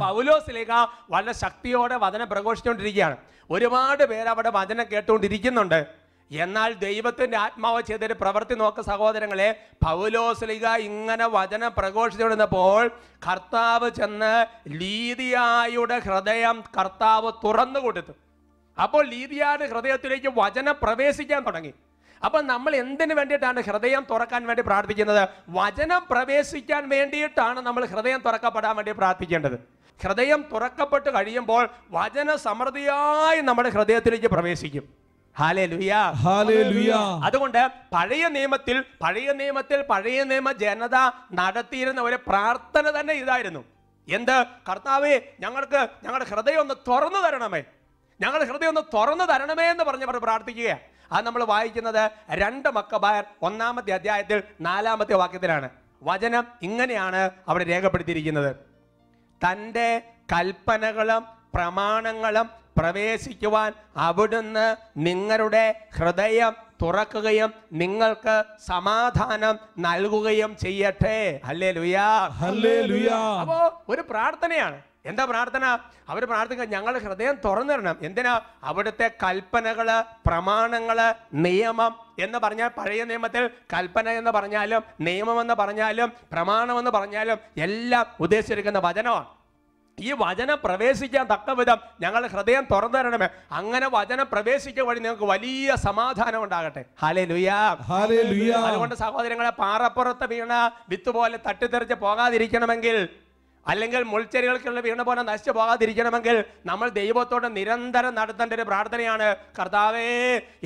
പൗലോസ് 0.00 0.54
ലേഖ 0.54 0.72
വളരെ 1.10 1.32
ശക്തിയോടെ 1.32 1.96
വചനം 1.96 2.28
പ്രഘോഷിച്ചുകൊണ്ടിരിക്കുകയാണ്. 2.28 3.16
ഒരുപാട് 3.50 4.04
പേര് 4.04 4.28
അവിടെ 4.28 4.50
വചനം 4.50 4.84
കേട്ടുകൊണ്ടിരിക്കുന്നുണ്ട്. 4.92 5.99
എന്നാൽ 6.30 6.72
ദൈവത്തിന്റെ 6.72 7.36
ആത്മാവ് 7.36 7.82
ചെയ്തൊരു 7.82 8.12
പ്രവൃത്തി 8.12 8.54
നോക്ക 8.54 8.80
സഹോദരങ്ങളെ. 8.80 9.66
പൗലോസ്ലിക 9.86 10.66
ഇങ്ങനെ 10.66 11.26
വചനം 11.26 11.72
പ്രഘോഷിച്ചുകൊണ്ടിരുന്നപ്പോൾ 11.78 12.90
കർത്താവ് 13.28 13.90
ചെന്ന് 13.90 14.46
ലീതിയായുടെ 14.68 15.98
ഹൃദയം 15.98 16.64
കർത്താവ് 16.78 17.32
തുറന്നു 17.44 17.80
കൊടുത്തു 17.80 18.12
അപ്പോൾ 18.82 19.06
ലീതിയായുടെ 19.06 19.66
ഹൃദയത്തിലേക്ക് 19.66 20.32
വചനം 20.36 20.76
പ്രവേശിക്കാൻ 20.82 21.44
തുടങ്ങി. 21.44 21.74
അപ്പൊ 22.24 22.40
നമ്മൾ 22.40 22.76
എന്തിനു 22.76 23.14
വേണ്ടിയിട്ടാണ് 23.14 23.60
ഹൃദയം 23.60 24.06
തുറക്കാൻ 24.10 24.46
വേണ്ടി 24.46 24.62
പ്രാർത്ഥിക്കുന്നത്? 24.62 25.28
വചനം 25.48 26.06
പ്രവേശിക്കാൻ 26.10 26.88
വേണ്ടിയിട്ടാണ് 26.88 27.60
നമ്മൾ 27.60 27.84
ഹൃദയം 27.86 28.20
തുറക്കപ്പെടാൻ 28.26 28.76
വേണ്ടി 28.76 28.92
പ്രാർത്ഥിക്കേണ്ടത്. 28.92 29.60
ഹൃദയം 30.02 30.44
തുറക്കപ്പെട്ട് 30.52 31.14
കഴിയുമ്പോൾ 31.14 31.68
വചന 31.90 32.36
സമൃദ്ധിയായി 32.36 33.40
നമ്മുടെ 33.40 33.68
ഹൃദയത്തിലേക്ക് 33.68 34.26
പ്രവേശിക്കും. 34.26 35.09
അതുകൊണ്ട് 37.24 37.70
പഴയ 37.92 38.28
നിയമത്തിൽ 38.28 38.84
പഴയ 39.02 39.32
നിയമത്തിൽ 39.32 39.82
പഴയ 39.82 40.22
നിയമ 40.22 40.52
ജനത 40.52 40.94
നടത്തിയിരുന്ന 41.32 42.00
ഒരു 42.00 42.18
പ്രാർത്ഥന 42.26 43.00
തന്നെ 43.00 43.14
ഇതായിരുന്നു. 43.14 43.64
എന്ത്? 44.08 44.46
കർത്താവേ 44.68 45.20
ഞങ്ങൾക്ക് 45.40 45.88
ഞങ്ങളുടെ 46.04 46.28
ഹൃദയം 46.28 46.60
ഒന്ന് 46.60 46.74
തുറന്നു 46.88 47.18
തരണമേ. 47.18 47.62
ഞങ്ങളുടെ 48.20 48.50
ഹൃദയം 48.50 48.68
ഒന്ന് 48.68 48.80
തുറന്നു 48.80 49.24
തരണമേ 49.24 49.64
എന്ന് 49.64 49.84
പറഞ്ഞവർ 49.84 50.16
പ്രാർത്ഥിക്കുക 50.16 50.78
അത് 51.12 51.26
നമ്മൾ 51.26 51.44
വായിക്കുന്നത് 51.44 52.10
രണ്ട് 52.30 52.68
മക്കബായർ 52.68 53.24
ഒന്നാമത്തെ 53.42 53.90
അധ്യായത്തിൽ 53.90 54.42
നാലാമത്തെ 54.60 55.14
വാക്യത്തിലാണ്. 55.14 55.68
വചനം 56.02 56.46
ഇങ്ങനെയാണ് 56.62 57.30
അവിടെ 57.48 57.64
രേഖപ്പെടുത്തിയിരിക്കുന്നത്. 57.64 58.56
തന്റെ 59.50 60.02
കൽപ്പനകളും 60.32 61.24
പ്രമാണങ്ങളും 61.54 62.50
പ്രവേശിക്കുവാൻ 62.80 63.72
അവിടുന്ന് 63.96 64.76
നിങ്ങളുടെ 64.96 65.86
ഹൃദയം 65.96 66.52
തുറക്കുകയും 66.82 67.54
നിങ്ങൾക്ക് 67.72 68.44
സമാധാനം 68.66 69.58
നൽകുകയും 69.78 70.56
ചെയ്യട്ടെ. 70.56 71.40
അല്ലേ 71.44 71.70
ലുയാ 71.70 72.26
ഹല്ലേലൂയ. 72.26 73.08
അപ്പോ 73.40 73.82
ഒരു 73.88 74.04
പ്രാർത്ഥനയാണ്. 74.10 74.82
എന്താ 75.04 75.24
പ്രാർത്ഥന? 75.24 75.78
അവർ 76.08 76.24
പ്രാർത്ഥിക്കുക 76.24 76.66
ഞങ്ങൾ 76.66 76.98
ഹൃദയം 76.98 77.36
തുറന്നിടണം. 77.44 77.96
എന്തിനാ? 78.02 78.40
അവിടുത്തെ 78.64 79.10
കൽപ്പനകൾ 79.22 80.00
പ്രമാണങ്ങൾ 80.26 81.14
നിയമം 81.34 81.96
എന്ന് 82.18 82.38
പറഞ്ഞാൽ 82.38 82.68
പഴയ 82.68 83.04
നിയമത്തിൽ 83.04 83.50
കൽപ്പന 83.72 84.08
എന്ന് 84.08 84.30
പറഞ്ഞാലും 84.30 84.82
നിയമം 85.00 85.40
എന്ന് 85.40 85.54
പറഞ്ഞാലും 85.54 86.12
പ്രമാണം 86.32 86.78
എന്ന് 86.78 86.90
പറഞ്ഞാലും 86.90 87.38
എല്ലാം 87.56 88.06
ഉദ്ദേശിച്ചിരിക്കുന്ന 88.20 88.78
വചനമാണ്. 88.78 89.39
ഈ 90.06 90.10
വചനം 90.24 90.58
പ്രവേശിക്കാൻ 90.66 91.24
തക്ക 91.32 91.50
വിധം 91.60 91.78
ഞങ്ങൾ 92.04 92.22
ഹൃദയം 92.34 92.64
തുറന്നു 92.72 92.98
തരണമേ. 92.98 93.28
അങ്ങനെ 93.58 93.86
വചനം 93.96 94.26
പ്രവേശിക്കുക 94.34 94.84
വഴി 94.88 95.00
നിങ്ങൾക്ക് 95.04 95.26
വലിയ 95.32 95.70
സമാധാനം 95.86 96.40
ഉണ്ടാകട്ടെ. 96.44 96.82
ഹലേ 97.02 97.24
ലുയാ 97.32 97.58
അതുകൊണ്ട് 98.68 98.94
സഹോദരങ്ങളെ 99.04 99.52
പാറപ്പുറത്ത് 99.62 100.28
വീണ 100.34 100.52
വിത്ത് 100.92 101.10
പോലെ 101.16 101.38
തട്ടിത്തെറിച്ച് 101.48 101.98
പോകാതിരിക്കണമെങ്കിൽ 102.04 102.98
അല്ലെങ്കിൽ 103.66 104.02
മുൾച്ചെരികൾക്കുള്ള 104.10 104.80
വീണ 104.86 105.00
പോലെ 105.06 105.22
നശിച്ചു 105.30 105.52
പോകാതിരിക്കണമെങ്കിൽ 105.56 106.36
നമ്മൾ 106.68 106.86
ദൈവത്തോട് 107.00 107.46
നിരന്തരം 107.56 108.12
നടത്തേണ്ട 108.18 108.52
ഒരു 108.58 108.64
പ്രാർത്ഥനയാണ് 108.70 109.26
കർത്താവേ 109.58 110.06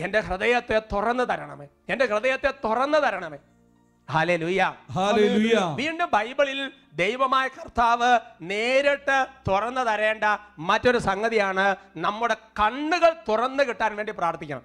എന്റെ 0.04 0.20
ഹൃദയത്തെ 0.28 0.78
തുറന്നു 0.92 1.24
തരണമേ. 1.30 1.66
എന്റെ 1.92 2.06
ഹൃദയത്തെ 2.12 2.50
തുറന്നു 2.64 2.98
തരണമേ. 3.06 3.38
വീണ്ടും 5.80 6.08
ബൈബിളിൽ 6.14 6.60
ദൈവമായ 7.02 7.46
കർത്താവ് 7.48 8.10
നേരിട്ട് 8.50 9.16
തുറന്നു 9.48 9.80
തരേണ്ട 9.80 10.24
മറ്റൊരു 10.70 10.98
സംഗതിയാണ് 10.98 11.64
നമ്മുടെ 11.96 12.36
കണ്ണുകൾ 12.60 13.12
തുറന്നു 13.28 13.62
കിട്ടാൻ 13.68 13.96
വേണ്ടി 13.96 14.12
പ്രാർത്ഥിക്കണം. 14.20 14.64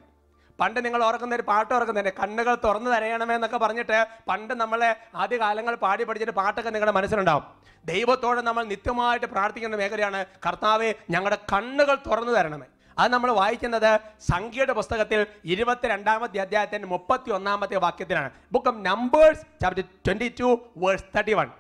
പണ്ട് 0.60 0.80
നിങ്ങൾ 0.86 1.02
ഓർക്കുന്ന 1.04 1.36
ഒരു 1.36 1.46
പാട്ട് 1.50 1.74
ഓർക്കുന്നുണ്ട് 1.74 2.14
കണ്ണുകൾ 2.22 2.56
തുറന്നു 2.66 2.90
തരയണമേ 2.92 3.34
എന്നൊക്കെ 3.36 3.58
പറഞ്ഞിട്ട് 3.58 3.98
പണ്ട് 4.30 4.54
നമ്മളെ 4.54 4.90
ആദ്യകാലങ്ങൾ 5.16 5.76
പാടി 5.86 6.04
പഠിച്ചിട്ട് 6.04 6.36
പാട്ടൊക്കെ 6.42 6.70
നിങ്ങളുടെ 6.70 6.96
മനസ്സിലുണ്ടാവും. 6.98 7.46
ദൈവത്തോട് 7.86 8.42
നമ്മൾ 8.42 8.64
നിത്യമായിട്ട് 8.74 9.26
പ്രാർത്ഥിക്കേണ്ട 9.26 9.76
മേഖലയാണ് 9.76 10.26
കർത്താവെ 10.48 10.90
ഞങ്ങളുടെ 11.16 11.38
കണ്ണുകൾ 11.54 11.96
തുറന്നു 12.10 12.32
തരണമേ. 12.32 12.68
അത് 13.00 13.12
നമ്മൾ 13.14 13.32
വായിക്കുന്നത് 13.32 14.00
സംഖ്യയുടെ 14.32 14.74
പുസ്തകത്തിൽ 14.74 15.26
ഇരുപത്തിരണ്ടാമത്തെ 15.46 16.40
അധ്യായത്തിന്റെ 16.40 16.88
മുപ്പത്തി 16.88 17.30
ഒന്നാമത്തെ 17.32 17.78
വാക്യത്തിലാണ്. 17.78 18.32
Book 18.52 18.68
of 18.68 18.86
Numbers 18.86 19.42
chapter 19.62 19.84
twenty 20.08 20.36
two 20.40 20.50
verse 20.78 21.04
thirty 21.16 21.34
one 21.34 21.52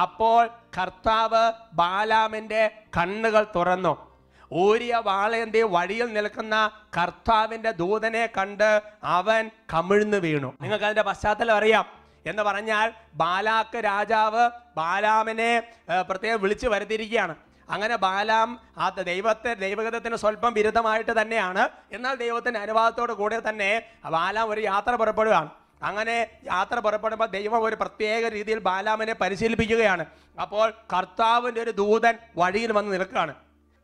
അപ്പോൾ 0.00 0.46
കർത്താവ് 0.78 1.52
ബാലാമിന്റെ 1.72 2.70
കണ്ണുകൾ 2.96 3.46
തുറന്നു. 3.56 3.94
ഊരിയ 4.52 5.02
വാളയന്റെ 5.04 5.62
വഴിയിൽ 5.62 6.12
നിൽക്കുന്ന 6.12 6.70
കർത്താവിന്റെ 6.96 7.70
ദൂതനെ 7.70 8.26
കണ്ട് 8.38 8.82
അവൻ 9.04 9.50
കമിഴ്ന്നു 9.74 10.16
വീണു. 10.16 10.54
നിങ്ങൾക്ക് 10.60 10.84
അതിന്റെ 10.84 11.02
പശ്ചാത്തലം 11.02 11.56
അറിയാം. 11.56 11.86
എന്ന് 12.26 12.42
പറഞ്ഞാൽ 12.42 12.92
ബാലാക്ക് 13.14 13.78
രാജാവ് 13.84 14.50
ബാലാമിനെ 14.76 15.62
പ്രത്യേകം 16.08 16.40
വിളിച്ചു 16.40 16.68
വരുത്തിയിരിക്കുകയാണ്. 16.68 17.34
അങ്ങനെ 17.70 17.96
ബാലാം 17.96 18.60
ആ 18.78 18.88
ദൈവത്തെ 18.88 19.54
ദൈവഗതത്തിന് 19.54 20.16
സ്വല്പം 20.16 20.52
വിരുദ്ധമായിട്ട് 20.52 21.22
തന്നെയാണ്. 21.22 21.68
എന്നാൽ 21.92 22.14
ദൈവത്തിന്റെ 22.14 22.60
അനുവാദത്തോട് 22.60 23.12
കൂടെ 23.12 23.42
തന്നെ 23.48 23.82
ബാലാം 24.10 24.50
ഒരു 24.50 24.60
യാത്ര 24.60 24.94
പുറപ്പെടുകയാണ്. 24.94 25.50
അങ്ങനെ 25.82 26.26
യാത്ര 26.44 26.78
പുറപ്പെടുമ്പോൾ 26.78 27.26
ദൈവം 27.26 27.62
ഒരു 27.62 27.76
പ്രത്യേക 27.76 28.28
രീതിയിൽ 28.28 28.58
ബാലാമിനെ 28.58 29.14
പരിശീലിപ്പിക്കുകയാണ്. 29.14 30.06
അപ്പോൾ 30.42 30.72
കർത്താവിന്റെ 30.96 31.60
ഒരു 31.60 31.70
ദൂതൻ 31.70 32.18
വഴിയിൽ 32.36 32.72
വന്ന് 32.72 32.92
നിൽക്കുകയാണ്. 32.92 33.34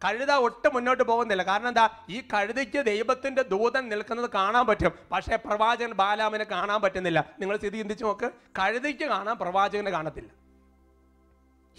കഴുത 0.04 0.32
ഒട്ടും 0.32 0.74
മുന്നോട്ട് 0.74 1.02
പോകുന്നില്ല. 1.02 1.42
കാരണം 1.42 1.68
എന്താ? 1.68 1.88
ഈ 2.08 2.20
കഴുതയ്ക്ക് 2.20 2.84
ദൈവത്തിന്റെ 2.84 3.42
ദൂതൻ 3.42 3.88
നിൽക്കുന്നത് 3.88 4.30
കാണാൻ 4.30 4.66
പറ്റും. 4.66 4.92
പക്ഷേ 5.12 5.36
പ്രവാചകൻ 5.36 5.92
ബാലാമിനെ 5.92 6.44
കാണാൻ 6.44 6.80
പറ്റുന്നില്ല. 6.80 7.24
നിങ്ങൾ 7.40 7.56
സ്ഥിതി 7.56 7.78
ചിന്തിച്ചു 7.78 8.04
നോക്ക്. 8.04 8.30
കഴുതയ്ക്ക് 8.58 9.04
കാണാൻ 9.04 9.36
പ്രവാചകന് 9.36 9.90
കാണത്തില്ല. 9.90 10.30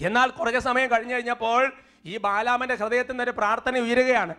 എന്നാൽ 0.07 0.29
കുറച്ച് 0.29 0.60
സമയം 0.60 0.91
കഴിഞ്ഞു 0.91 1.13
കഴിഞ്ഞപ്പോൾ 1.13 1.74
ഈ 2.05 2.17
ബാലാമന്റെ 2.17 2.75
ഹൃദയത്തിൽ 2.75 3.12
നിന്നൊരു 3.12 3.31
പ്രാർത്ഥന 3.31 3.77
ഉയരുകയാണ്. 3.77 4.36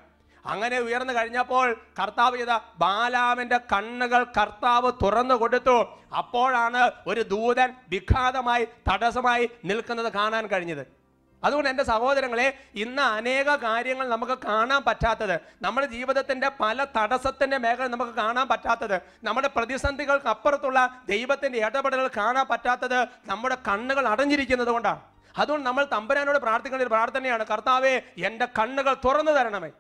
അങ്ങനെ 0.47 0.79
ഉയർന്നു 0.79 1.13
കഴിഞ്ഞപ്പോൾ 1.13 1.77
കർത്താവ് 1.99 2.37
ചെയ്ത 2.37 2.55
ബാലാമിന്റെ 2.79 3.59
കണ്ണുകൾ 3.73 4.25
കർത്താവ് 4.25 4.93
തുറന്നു 5.03 5.35
കൊടുത്തു. 5.35 5.77
അപ്പോഴാണ് 6.19 6.91
ഒരു 7.07 7.21
ദൂതൻ 7.21 7.73
വിഘാതമായി 7.89 8.67
തടസ്സമായി 8.91 9.51
നിൽക്കുന്നത് 9.65 10.13
കാണാൻ 10.13 10.47
കഴിഞ്ഞത്. 10.47 11.05
അതുകൊണ്ട് 11.45 11.69
എന്റെ 11.71 11.85
സഹോദരങ്ങളെ 11.85 12.59
ഇന്ന് 12.75 13.03
അനേക 13.03 13.57
കാര്യങ്ങൾ 13.57 14.09
നമുക്ക് 14.09 14.33
കാണാൻ 14.33 14.83
പറ്റാത്തത് 14.85 15.41
നമ്മുടെ 15.63 15.87
ജീവിതത്തിന്റെ 15.87 16.49
പല 16.61 16.85
തടസ്സത്തിന്റെ 16.85 17.59
മേഖല 17.59 17.87
നമുക്ക് 17.87 18.13
കാണാൻ 18.13 18.49
പറ്റാത്തത് 18.49 19.03
നമ്മുടെ 19.25 19.49
പ്രതിസന്ധികൾക്ക് 19.49 20.27
അപ്പുറത്തുള്ള 20.27 21.01
ദൈവത്തിന്റെ 21.09 21.59
ഇടപെടലുകൾ 21.59 22.11
കാണാൻ 22.17 22.47
പറ്റാത്തത് 22.51 23.09
നമ്മുടെ 23.27 23.57
കണ്ണുകൾ 23.69 24.09
അടഞ്ഞിരിക്കുന്നത് 24.09 24.69
കൊണ്ടാണ്. 24.69 25.14
അതുകൊണ്ട് 25.39 25.67
നമ്മൾ 25.67 25.87
തമ്പരാനോട് 25.93 26.39
പ്രാർത്ഥിക്കേണ്ട 26.39 26.83
ഒരു 26.83 26.89
പ്രാർത്ഥനയാണ് 26.89 27.47
കർത്താവെ 27.47 28.03
എന്റെ 28.19 28.49
കണ്ണുകൾ 28.59 28.97
തുറന്നു 29.05 29.33
തരണമേ. 29.33 29.71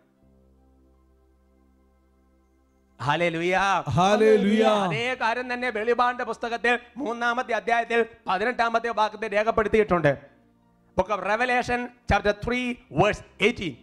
അതേ 3.01 3.31
കാര്യം 5.21 5.53
തന്നെ 5.53 5.71
വെളിപാടിന്റെ 5.71 6.25
പുസ്തകത്തിൽ 6.25 6.79
മൂന്നാമത്തെ 6.97 7.55
അധ്യായത്തിൽ 7.55 8.07
പതിനെട്ടാമത്തെ 8.27 8.91
ഭാഗത്ത് 8.91 9.33
രേഖപ്പെടുത്തിയിട്ടുണ്ട്. 9.33 10.19
Book 10.99 11.11
of 11.11 11.27
Revelation 11.27 11.89
chapter 12.11 12.35
three 12.47 12.75
verse 12.93 13.23
eighteen 13.41 13.77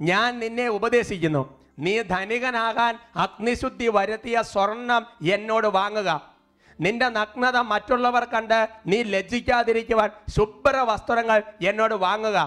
ഞാൻ 0.00 0.38
നിന്നെ 0.38 0.68
ഉപദേശിക്കുന്നു. 0.68 1.60
നീ 1.78 2.02
ധനികനാകാൻ 2.02 2.98
അഗ്നിശുദ്ധി 3.16 3.88
വരുത്തിയ 3.88 4.42
സ്വർണം 4.42 5.06
എന്നോട് 5.34 5.66
വാങ്ങുക. 5.66 6.35
നിന്റെ 6.80 7.08
നഗ്നത 7.08 7.58
മറ്റുള്ളവർ 7.72 8.24
കണ്ട് 8.24 8.68
നീ 8.86 9.02
ലജ്ജിക്കാതിരിക്കുവാൻ 9.02 10.10
ശുഭ്ര 10.36 10.76
വസ്ത്രങ്ങൾ 10.76 11.42
എന്നോട് 11.62 11.94
വാങ്ങുക. 11.94 12.38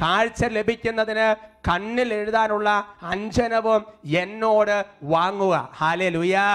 കാഴ്ച 0.00 0.44
ലഭിക്കുന്നതിന് 0.44 1.26
കണ്ണിൽ 1.68 2.14
എഴുതാനുള്ള 2.14 2.68
അഞ്ജനവും 3.02 3.82
എന്നോട് 4.22 4.76
വാങ്ങുക. 5.02 5.54
ഹാലേ 5.74 6.08
ലുയാ 6.08 6.46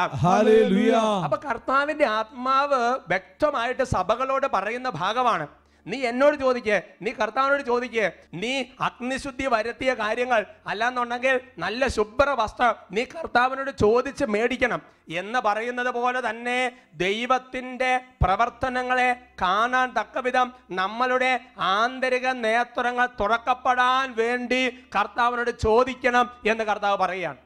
അപ്പൊ 1.23 1.37
കർത്താവിന്റെ 1.45 2.05
ആത്മാവ് 2.05 2.81
വ്യക്തമായിട്ട് 3.07 3.83
സഭകളോട് 3.83 4.47
പറയുന്ന 4.53 4.89
ഭാഗമാണ്. 4.89 5.47
നീ 5.85 5.97
എന്നോട് 6.01 6.35
ചോദിക്ക് 6.37 6.77
നീ 7.01 7.11
കർത്താവിനോട് 7.11 7.61
ചോദിക്ക് 7.61 8.05
നീ 8.33 8.53
അഗ്നിശുദ്ധി 8.79 9.47
വരുത്തിയ 9.47 9.93
കാര്യങ്ങൾ 9.93 10.45
അല്ലാന്നുണ്ടെങ്കിൽ 10.67 11.39
നല്ല 11.57 11.87
ശുഭ്ര 11.87 12.29
വസ്ത്രം 12.29 12.75
നീ 12.91 13.03
കർത്താവിനോട് 13.05 13.71
ചോദിച്ച് 13.83 14.25
മേടിക്കണം 14.25 14.81
എന്ന് 15.07 15.39
പറയുന്നത് 15.39 15.87
പോലെ 15.87 16.29
തന്നെ 16.29 16.57
ദൈവത്തിന്റെ 16.93 17.91
പ്രവർത്തനങ്ങളെ 18.23 19.09
കാണാൻ 19.41 19.93
തക്കവിധം 19.97 20.53
നമ്മളുടെ 20.71 21.31
ആന്തരിക 21.57 22.27
നേത്രങ്ങൾ 22.45 23.09
തുറക്കപ്പെടാൻ 23.21 24.13
വേണ്ടി 24.13 24.61
കർത്താവിനോട് 24.97 25.51
ചോദിക്കണം 25.59 26.29
എന്ന് 26.45 26.63
കർത്താവ് 26.63 26.97
പറയുകയാണ്. 26.97 27.39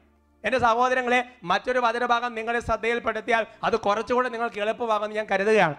എന്റെ 0.44 0.58
സഹോദരങ്ങളെ 0.58 1.18
മറ്റൊരു 1.42 1.78
വചനഭാഗം 1.78 2.34
നിങ്ങളെ 2.34 2.60
ശ്രദ്ധയിൽപ്പെടുത്തിയാൽ 2.60 3.46
അത് 3.64 3.76
കുറച്ചുകൂടെ 3.80 4.28
നിങ്ങൾക്ക് 4.28 4.58
എളുപ്പമാകുമെന്ന് 4.64 5.16
ഞാൻ 5.16 5.26
കരുതുകയാണ്. 5.30 5.76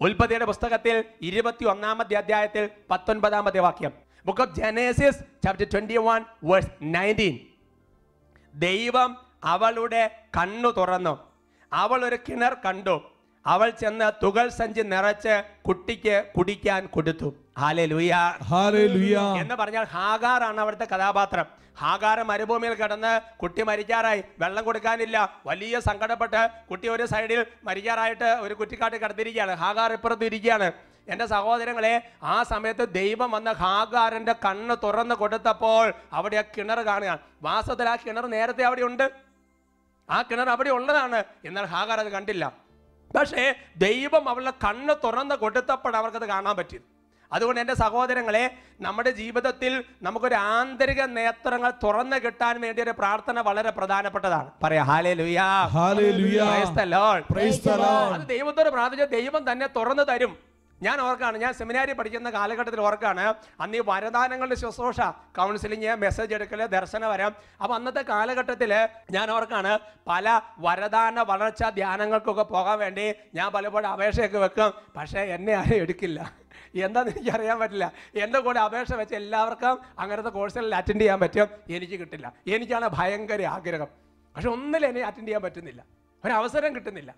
ഉൽപ്പത്തിയുടെ 0.00 0.44
പുസ്തകത്തിൽ 0.44 1.04
ഇരുപത്തി 1.22 1.64
ഒന്നാമത്തെ 1.64 2.14
അധ്യായത്തിൽ 2.14 2.68
പത്തൊൻപതാമത്തെ 2.90 3.60
വാക്യം. 3.60 3.92
Book 4.26 4.40
of 4.40 4.54
Genesis 4.54 5.18
chapter 5.44 5.66
twenty 5.72 5.96
one 5.96 6.24
verse 6.44 6.70
nineteen 6.82 7.38
ദൈവം 8.54 9.16
അവളുടെ 9.44 10.02
കണ്ണു 10.36 10.70
തുറന്നു. 10.76 11.14
അവൾ 11.72 12.04
ഒരു 12.04 12.18
കിണർ 12.28 12.54
കണ്ടു. 12.54 12.96
അവൾ 13.46 13.70
ചെന്ന് 13.70 14.24
തുകൽ 14.24 14.48
സഞ്ചി 14.48 14.80
നിറച്ച് 14.80 15.42
കുട്ടിക്ക് 15.62 16.24
കുടിക്കാൻ 16.36 16.86
കൊടുത്തു. 16.86 17.34
എന്ന് 19.42 19.54
പറഞ്ഞാൽ 19.54 19.84
ഹാഗാർ 19.84 20.42
ആണ് 20.48 20.60
അവിടുത്തെ 20.60 20.86
കഥാപാത്രം. 20.94 21.46
ഹാഗാർ 21.80 22.18
മരുഭൂമിയിൽ 22.22 22.74
കിടന്ന് 22.74 23.12
കുട്ടി 23.42 23.62
മരിക്കാറായി 23.62 24.20
വെള്ളം 24.38 24.64
കൊടുക്കാനില്ല. 24.64 25.16
വലിയ 25.46 25.80
സങ്കടപ്പെട്ട് 25.80 26.40
കുട്ടി 26.70 26.88
ഒരു 26.88 27.04
സൈഡിൽ 27.06 27.46
മരിക്കാറായിട്ട് 27.64 28.24
ഒരു 28.24 28.54
കുറ്റിക്കാട്ടിൽ 28.54 28.98
കിടന്നിരിക്കുകയാണ്. 28.98 29.54
ഹാഗാർ 29.62 29.92
ഇപ്പുറത്ത് 29.92 30.24
ഇരിക്കുകയാണ്. 30.24 30.68
എന്റെ 31.08 31.26
സഹോദരങ്ങളെ 31.26 31.92
ആ 32.22 32.42
സമയത്ത് 32.42 32.84
ദൈവം 32.88 33.30
വന്ന 33.30 33.52
ഹാഗാറിന്റെ 33.52 34.34
കണ്ണ് 34.44 34.76
തുറന്ന് 34.82 35.14
കൊടുത്തപ്പോൾ 35.14 35.92
അവിടെ 36.12 36.36
ആ 36.36 36.44
കിണർ 36.56 36.80
കാണുക. 36.80 37.18
വാസ്തവത്തിൽ 37.42 37.88
ആ 37.88 37.96
കിണർ 37.96 38.26
നേരത്തെ 38.26 38.64
അവിടെ 38.64 38.82
ഉണ്ട്. 38.82 39.06
ആ 40.10 40.22
കിണർ 40.22 40.50
അവിടെ 40.50 40.70
ഉള്ളതാണ്. 40.70 41.24
എന്നാൽ 41.44 41.64
ഹാഗാർ 41.64 42.00
അത് 42.00 42.12
കണ്ടില്ല. 42.12 42.52
പക്ഷേ 43.16 43.54
ദൈവം 43.76 44.28
അവളുടെ 44.28 44.50
കണ്ണ് 44.50 44.94
തുറന്ന് 45.04 45.34
കൊടുത്തപ്പോൾ 45.34 45.96
അവർക്കത് 45.96 46.28
കാണാൻ 46.28 46.56
പറ്റി. 46.56 46.80
അതുകൊണ്ട് 47.32 47.60
എന്റെ 47.60 47.74
സഹോദരങ്ങളെ 47.74 48.50
നമ്മുടെ 48.80 49.10
ജീവിതത്തിൽ 49.10 49.84
നമുക്കൊരു 50.02 50.34
ആന്തരിക 50.34 51.02
നേത്രങ്ങൾ 51.02 51.72
തുറന്നു 51.84 52.16
കിട്ടാൻ 52.16 52.60
വേണ്ടി 52.60 52.82
ഒരു 52.82 52.90
പ്രാർത്ഥന 52.90 53.40
വളരെ 53.40 53.70
പ്രധാനപ്പെട്ടതാണ്. 53.70 54.50
പറയാ 54.64 54.82
ഹാലേ 54.82 55.14
ലുയാ. 55.14 55.48
അത് 58.14 58.28
ദൈവത്തോട് 58.28 58.68
പ്രാർത്ഥിച്ച 58.68 59.04
ദൈവം 59.04 59.52
തന്നെ 59.52 59.66
തുറന്നു 59.66 60.02
തരും. 60.02 60.48
ഞാൻ 60.82 61.00
ഓർക്കാണ് 61.00 61.38
ഞാൻ 61.38 61.52
സെമിനാരി 61.54 61.92
പഠിക്കുന്ന 61.92 62.30
കാലഘട്ടത്തിൽ 62.30 62.80
ഓർക്കാണ് 62.80 63.34
അന്ന് 63.60 63.76
ഈ 63.76 63.82
വരദാനങ്ങളുടെ 63.86 64.54
ശുശ്രൂഷ 64.54 65.00
കൗൺസിലിങ് 65.38 65.96
മെസ്സേജ് 66.02 66.34
എടുക്കൽ 66.34 66.66
ദർശനം 66.66 67.10
വരാം. 67.10 67.32
അപ്പം 67.62 67.74
അന്നത്തെ 67.74 68.02
കാലഘട്ടത്തിൽ 68.02 68.72
ഞാൻ 69.10 69.30
ഓർക്കാണ് 69.30 69.78
പല 70.08 70.40
വരദാന 70.58 71.20
വളർച്ചാ 71.20 71.70
ധ്യാനങ്ങൾക്കൊക്കെ 71.70 72.42
പോകാൻ 72.42 72.78
വേണ്ടി 72.78 73.14
ഞാൻ 73.34 73.52
പലപ്പോഴും 73.52 73.88
അപേക്ഷയൊക്കെ 73.88 74.38
വെക്കും. 74.38 74.72
പക്ഷേ 74.96 75.20
എന്നെ 75.20 75.52
ആരും 75.52 75.74
എടുക്കില്ല. 75.74 76.32
എന്താണെന്ന് 76.74 77.18
എനിക്ക് 77.18 77.30
അറിയാൻ 77.30 77.58
പറ്റില്ല. 77.58 77.92
എന്റെ 78.14 78.38
കൂടെ 78.38 78.60
അപേക്ഷ 78.60 78.92
വെച്ച് 78.92 79.14
എല്ലാവർക്കും 79.14 79.78
അങ്ങനത്തെ 79.98 80.28
കോഴ്സുകളിൽ 80.28 80.74
അറ്റൻഡ് 80.74 81.00
ചെയ്യാൻ 81.00 81.20
പറ്റും. 81.20 81.48
എനിക്ക് 81.70 82.00
കിട്ടില്ല. 82.00 82.32
എനിക്കാണ് 82.48 82.90
ഭയങ്കര 82.92 83.42
ആഗ്രഹം. 83.42 83.86
പക്ഷെ 84.36 84.48
എന്നെ 84.86 85.02
അറ്റൻഡ് 85.02 85.26
ചെയ്യാൻ 85.26 85.42
പറ്റുന്നില്ല. 85.42 85.84
ഒരവസരം 86.24 86.74
കിട്ടുന്നില്ല. 86.74 87.14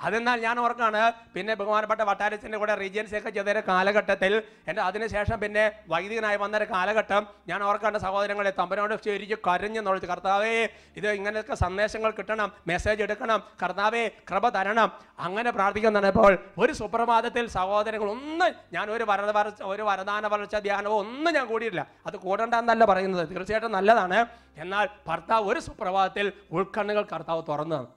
അതെന്നാൽ 0.00 0.38
ഞാൻ 0.44 0.56
ഓർക്കാണ് 0.64 1.00
പിന്നെ 1.34 1.52
ബഹുമാനപ്പെട്ട 1.60 2.02
വട്ടാരച്ചന്റെ 2.08 2.58
കൂടെ 2.62 2.74
റീജിയൻസ് 2.80 3.14
ഒക്കെ 3.18 3.30
ചെയ്തൊരു 3.36 3.60
കാലഘട്ടത്തിൽ 3.68 4.32
എന്റെ 4.68 4.82
അതിനുശേഷം 4.88 5.36
പിന്നെ 5.42 5.64
വൈദികനായി 5.92 6.38
വന്നൊരു 6.42 6.66
കാലഘട്ടം 6.72 7.22
ഞാൻ 7.50 7.60
ഓർക്കാണ്ട് 7.68 7.98
സഹോദരങ്ങളെ 8.06 8.52
തമ്പനോട് 8.60 8.94
ചേരിച്ച് 9.06 9.38
കരഞ്ഞു 9.46 9.82
നുഴച്ച് 9.86 10.10
കർത്താവേ 10.12 10.52
ഇത് 10.98 11.08
ഇങ്ങനെയൊക്കെ 11.18 11.56
സന്ദേശങ്ങൾ 11.64 12.12
കിട്ടണം 12.18 12.50
മെസ്സേജ് 12.72 13.02
എടുക്കണം 13.06 13.40
കർത്താവേ 13.62 14.04
കൃപ 14.30 14.48
തരണം. 14.58 14.90
അങ്ങനെ 15.26 15.50
പ്രാർത്ഥിക്കുന്നപ്പോൾ 15.56 16.32
ഒരു 16.62 16.72
സുപ്രഭാതത്തിൽ 16.82 17.44
സഹോദരങ്ങൾ 17.58 18.08
ഒന്നും 18.16 18.52
ഞാൻ 18.76 18.86
ഒരു 18.96 19.04
വരദ 19.10 19.30
വരച്ച 19.38 19.62
ഒരു 19.72 19.82
വരദാന 19.90 20.26
വളർച്ച 20.34 20.56
ധ്യാനമോ 20.68 20.96
ഒന്നും 21.04 21.32
ഞാൻ 21.38 21.46
കൂടിയില്ല 21.52 21.80
അത് 22.08 22.16
കൂടണ്ടെന്നല്ല 22.26 22.84
പറയുന്നത്. 22.92 23.24
തീർച്ചയായിട്ടും 23.34 23.76
നല്ലതാണ്. 23.78 24.20
എന്നാൽ 24.64 24.86
ഭർത്താവ് 25.10 25.44
ഒരു 25.52 25.60
സുപ്രഭാതത്തിൽ 25.68 26.26
ഉൾക്കണ്ണുകൾ 26.56 27.04
കർത്താവ് 27.12 27.42
തുറന്നു 27.50 27.76
തന്നു. 27.76 27.90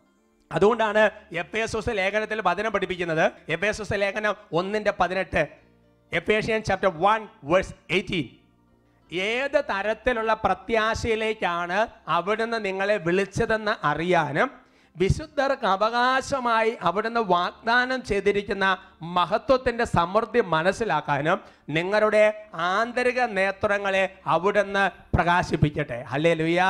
അതുകൊണ്ടാണ് 0.51 1.09
എസ് 1.77 1.89
ലേഖനത്തിൽ 1.89 2.41
വചനം 2.41 2.71
പഠിപ്പിക്കുന്നത്. 2.71 3.31
എസ് 3.81 3.93
ലേഖനം 3.93 4.35
ഒന്നിന്റെ 4.51 4.93
പതിനെട്ട്. 4.99 5.47
Ephesian 6.11 6.63
chapter 6.63 6.91
one 7.01 7.27
verse 7.43 7.73
eighteen 7.89 8.27
ഏത് 9.11 9.63
തരത്തിലുള്ള 9.69 10.33
പ്രത്യാശയിലേക്കാണ് 10.33 11.87
അവിടുന്ന് 12.07 12.65
നിങ്ങളെ 12.65 12.97
വിളിച്ചതെന്ന് 12.97 13.85
അറിയാനും 13.87 14.66
വിശുദ്ധർക്ക് 14.99 15.67
അവകാശമായി 15.75 16.71
അവിടുന്ന് 16.81 17.19
വാഗ്ദാനം 17.19 17.99
ചെയ്തിരിക്കുന്ന 18.03 18.65
മഹത്വത്തിന്റെ 19.17 19.85
സമൃദ്ധി 19.97 20.41
മനസ്സിലാക്കാനും 20.53 21.37
നിങ്ങളുടെ 21.77 22.23
ആന്തരിക 22.53 23.19
നേത്രങ്ങളെ 23.39 24.03
അവിടുന്ന് 24.27 24.83
പ്രകാശിപ്പിക്കട്ടെ. 25.15 25.99
അല്ലേ 26.11 26.33
ലുയാ 26.33 26.69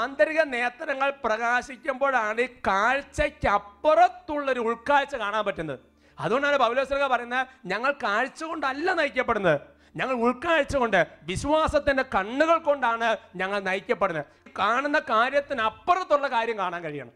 ആന്തരിക 0.00 0.40
നേത്രങ്ങൾ 0.56 1.10
പ്രകാശിക്കുമ്പോഴാണ് 1.24 2.40
ഈ 2.40 2.48
കാഴ്ചയ്ക്കപ്പുറത്തുള്ളൊരു 2.66 4.60
ഉൾക്കാഴ്ച 4.60 5.14
കാണാൻ 5.16 5.44
പറ്റുന്നത്. 5.44 5.78
അതുകൊണ്ടാണ് 6.20 6.58
പൗലോസ്ലിഹ 6.58 7.06
പറയുന്നത് 7.06 7.46
ഞങ്ങൾ 7.66 7.92
കാഴ്ച 8.02 8.40
കൊണ്ടല്ല 8.44 8.92
നയിക്കപ്പെടുന്നത്. 8.92 9.60
ഞങ്ങൾ 9.96 10.14
ഉൾക്കാഴ്ച 10.14 10.74
കൊണ്ട് 10.76 11.06
വിശ്വാസത്തിന്റെ 11.22 12.04
കണ്ണുകൾ 12.14 12.58
കൊണ്ടാണ് 12.58 13.16
ഞങ്ങൾ 13.36 13.58
നയിക്കപ്പെടുന്നത്. 13.60 14.26
കാണുന്ന 14.58 14.98
കാര്യത്തിന് 14.98 15.62
അപ്പുറത്തുള്ള 15.62 16.28
കാര്യം 16.28 16.58
കാണാൻ 16.58 16.82
കഴിയണം. 16.82 17.14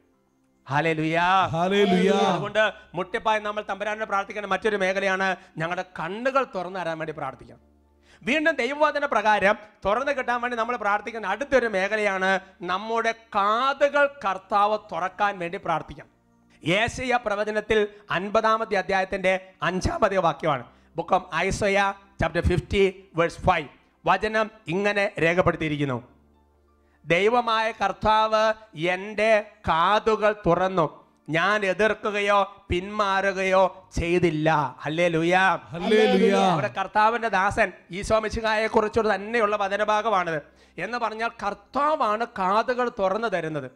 അതുകൊണ്ട് 2.26 2.72
മുട്ടിപ്പായി 2.94 3.40
നമ്മൾ 3.40 3.64
തമ്പുരാനെ 3.68 4.06
പ്രാർത്ഥിക്കേണ്ട 4.06 4.48
മറ്റൊരു 4.52 4.76
മേഖലയാണ് 4.76 5.36
ഞങ്ങളുടെ 5.58 5.84
കണ്ണുകൾ 6.00 6.46
തുറന്നു 6.54 6.78
തരാൻ 6.78 6.98
വേണ്ടി 6.98 7.12
പ്രാർത്ഥിക്കാം. 7.12 7.58
വീണ്ടും 8.22 8.54
ദൈവവാദന 8.56 9.04
പ്രകാരം 9.06 9.56
തുറന്നു 9.84 10.12
കിട്ടാൻ 10.12 10.40
വേണ്ടി 10.40 10.56
നമ്മൾ 10.58 10.76
പ്രാർത്ഥിക്കുന്ന 10.76 11.26
അടുത്തൊരു 11.26 11.66
മേഖലയാണ് 11.66 12.40
നമ്മുടെ 12.62 13.12
കാതുകൾ 13.12 14.06
കർത്താവ് 14.24 14.78
തുറക്കാൻ 14.92 15.38
വേണ്ടി 15.38 15.58
പ്രാർത്ഥിക്കാം. 15.64 16.08
ഏശയ 16.64 17.18
പ്രവചനത്തിൽ 17.26 17.88
അൻപതാമത്തെ 18.10 18.76
അധ്യായത്തിന്റെ 18.76 19.34
അഞ്ചാമത്തെ 19.62 20.16
വാക്യമാണ്. 20.16 20.64
Book 20.96 21.14
of 21.14 21.34
Isaiah 21.34 21.92
chapter 22.20 22.44
fifty 22.48 23.10
verse 23.14 23.40
five 23.46 23.68
വചനം 24.06 24.50
ഇങ്ങനെ 24.68 25.12
രേഖപ്പെടുത്തിയിരിക്കുന്നു. 25.22 26.19
ദൈവമായ 27.04 27.72
കർത്താവ് 27.72 28.54
എന്റെ 28.78 29.46
കാതുകൾ 29.68 30.34
തുറന്നു. 30.46 31.00
ഞാൻ 31.28 31.64
എതിർക്കുകയോ 31.64 32.66
പിന്മാറുകയോ 32.68 33.88
ചെയ്തില്ല. 33.98 34.76
അല്ലേ 34.84 35.08
ലുയാ 35.08 35.58
അവിടെ 36.52 36.68
കർത്താവിന്റെ 36.68 37.28
ദാസൻ 37.28 37.72
ഈശോ 37.90 38.18
മിശിഹായെ 38.18 38.66
കുറിച്ചുള്ള 38.66 39.14
തന്നെയുള്ള 39.14 39.56
വചനഭാഗമാണിത്. 39.56 40.42
എന്ന് 40.78 40.98
പറഞ്ഞാൽ 40.98 41.30
കർത്താവാണ് 41.46 42.26
കാതുകൾ 42.26 42.88
തുറന്നു 42.98 43.28
തരുന്നത്. 43.28 43.70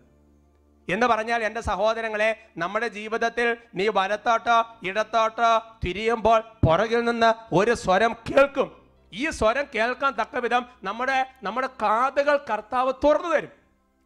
എന്ന് 0.89 1.07
പറഞ്ഞാൽ 1.07 1.45
എന്റെ 1.45 1.61
സഹോദരങ്ങളെ 1.61 2.47
നമ്മുടെ 2.57 2.89
ജീവിതത്തിൽ 2.89 3.57
നീ 3.75 3.89
വലത്തോട്ടോ 3.89 4.67
ഇടത്തോട്ടോ 4.83 5.63
തിരിയുമ്പോൾ 5.85 6.41
പുറകിൽ 6.41 7.05
നിന്ന് 7.05 7.55
ഒരു 7.55 7.75
സ്വരം 7.75 8.17
കേൾക്കും. 8.31 8.84
ഈ 9.23 9.25
സ്വരം 9.39 9.67
കേൾക്കാൻ 9.75 10.13
തക്ക 10.21 10.39
വിധം 10.45 10.63
നമ്മുടെ 10.89 11.19
നമ്മുടെ 11.43 11.69
കാതുകൾ 11.83 12.37
കർത്താവ് 12.51 12.93
തുറന്നു 13.05 13.31
തരും. 13.35 13.53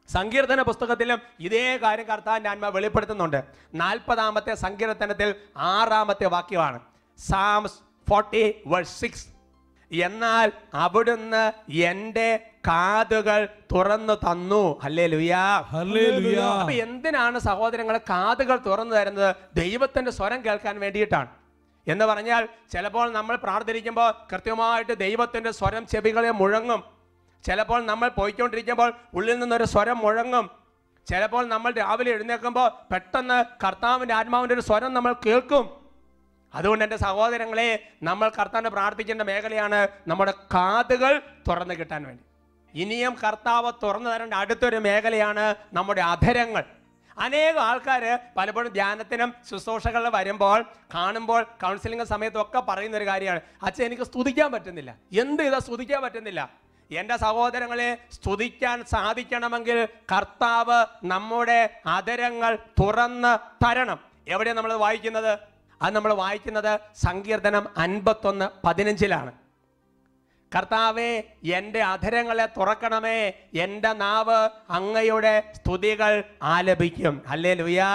സങ്കീർത്തന 0.08 0.60
പുസ്തകത്തിലും 0.68 1.18
ഇതേ 1.46 1.64
കാര്യം 1.82 2.06
കർത്താവിന്റെ 2.06 2.50
ആത്മ 2.50 2.68
വെളിപ്പെടുത്തുന്നുണ്ട്. 2.76 3.40
നാൽപ്പതാമത്തെ 3.74 4.54
സങ്കീർത്തനത്തിൽ 4.64 5.28
ആറാമത്തെ 5.56 6.26
വാക്യമാണ്. 6.36 6.78
സാംസ് 7.18 7.78
ഫോർട്ടി 8.10 8.44
വേഴ്സ് 8.66 8.96
സിക്സ് 9.00 9.26
എന്നാൽ 9.90 10.48
അവിടുന്ന് 10.74 11.44
എന്റെ 11.90 12.28
കാതുകൾ 12.68 13.40
തുറന്നു 13.72 14.14
തന്നു. 14.24 14.64
അല്ലേ 14.86 15.06
ലുയാ 15.06 15.44
അപ്പൊ 16.60 16.74
എന്തിനാണ് 16.86 17.38
സഹോദരങ്ങളെ 17.48 18.00
കാതുകൾ 18.10 18.56
തുറന്നു 18.66 18.94
തരുന്നത്? 18.94 19.30
ദൈവത്തിന്റെ 19.56 20.10
സ്വരം 20.10 20.40
കേൾക്കാൻ 20.44 20.74
വേണ്ടിയിട്ടാണ്. 20.80 21.30
എന്ന് 21.88 22.04
പറഞ്ഞാൽ 22.04 22.48
ചിലപ്പോൾ 22.72 23.12
നമ്മൾ 23.12 23.36
പ്രാർത്ഥിക്കുമ്പോൾ 23.36 24.14
കൃത്യമായിട്ട് 24.32 24.98
ദൈവത്തിന്റെ 24.98 25.50
സ്വരം 25.50 25.86
ചെവികളെ 25.86 26.30
മുഴങ്ങും. 26.30 26.84
ചിലപ്പോൾ 27.46 27.86
നമ്മൾ 27.86 28.08
പോയിക്കൊണ്ടിരിക്കുമ്പോൾ 28.08 28.92
ഉള്ളിൽ 29.14 29.38
നിന്നൊരു 29.38 29.64
സ്വരം 29.64 29.98
മുഴങ്ങും. 29.98 30.50
ചിലപ്പോൾ 31.08 31.46
നമ്മൾ 31.46 31.72
രാവിലെ 31.72 32.12
എഴുന്നേൽക്കുമ്പോൾ 32.12 32.92
പെട്ടെന്ന് 32.92 33.66
കർത്താവിന്റെ 33.66 34.14
ആത്മാവിന്റെ 34.14 34.54
ഒരു 34.54 34.60
സ്വരം 34.60 34.94
നമ്മൾ 34.94 35.14
കേൾക്കും. 35.26 35.78
അതുകൊണ്ട് 36.54 36.84
എന്റെ 36.84 36.96
സഹോദരങ്ങളെ 36.96 37.88
നമ്മൾ 38.02 38.28
കർത്താവിനെ 38.28 38.70
പ്രാർത്ഥിക്കേണ്ട 38.70 39.22
മേഖലയാണ് 39.22 39.88
നമ്മുടെ 40.08 40.30
കാതുകൾ 40.30 41.22
തുറന്നു 41.48 41.74
കിട്ടാൻ 41.74 42.02
വേണ്ടി. 42.02 42.24
ഇനിയും 42.74 43.16
കർത്താവ് 43.26 43.72
തുറന്നു 43.82 44.10
തരേണ്ട 44.10 44.34
അടുത്തൊരു 44.34 44.76
മേഖലയാണ് 44.76 45.54
നമ്മുടെ 45.72 46.00
അധരങ്ങൾ. 46.00 46.64
അനേകം 47.18 47.62
ആൾക്കാർ 47.62 48.18
പലപ്പോഴും 48.36 48.72
ധ്യാനത്തിനും 48.72 49.34
ശുശ്രൂഷകളിൽ 49.50 50.08
വരുമ്പോൾ 50.08 50.64
കാണുമ്പോൾ 50.94 51.42
കൗൺസിലിംഗ് 51.42 52.04
സമയത്തൊക്കെ 52.04 52.60
പറയുന്ന 52.60 52.96
ഒരു 52.96 53.06
കാര്യമാണ്. 53.06 53.40
അച്ഛൻ 53.62 53.84
എനിക്ക് 53.84 54.02
സ്തുതിക്കാൻ 54.02 54.52
പറ്റുന്നില്ല. 54.52 54.96
എന്ത് 55.12 55.42
ഇതാ 55.42 55.58
സ്തുതിക്കാൻ 55.58 56.02
പറ്റുന്നില്ല? 56.02 56.50
എന്റെ 56.90 57.16
സഹോദരങ്ങളെ 57.16 57.98
സ്തുതിക്കാൻ 58.12 58.84
സാധിക്കണമെങ്കിൽ 58.84 59.88
കർത്താവ് 60.12 60.86
നമ്മുടെ 61.04 61.80
അതരങ്ങൾ 61.86 62.58
തുറന്ന് 62.80 63.64
തരണം. 63.64 63.98
എവിടെയാണ് 64.28 64.56
നമ്മൾ 64.56 64.72
വായിക്കുന്നത്? 64.72 65.38
അത് 65.82 65.94
നമ്മൾ 65.94 66.12
വായിക്കുന്നത് 66.12 66.80
സങ്കീർത്തനം 66.94 67.66
അൻപത്തൊന്ന് 67.76 68.66
പതിനഞ്ചിലാണ്. 68.66 69.32
കർത്താവെ 70.54 71.24
എന്റെ 71.44 71.80
അധരങ്ങളെ 71.82 72.46
തുറക്കണമേ. 72.46 73.32
എന്റെ 73.54 73.92
നാവ് 73.92 74.48
അങ്ങയുടെ 74.70 75.52
സ്തുതികൾ 75.54 76.24
ആലപിക്കും. 76.42 77.22
അല്ലേ 77.28 77.54
ലുയാ 77.54 77.88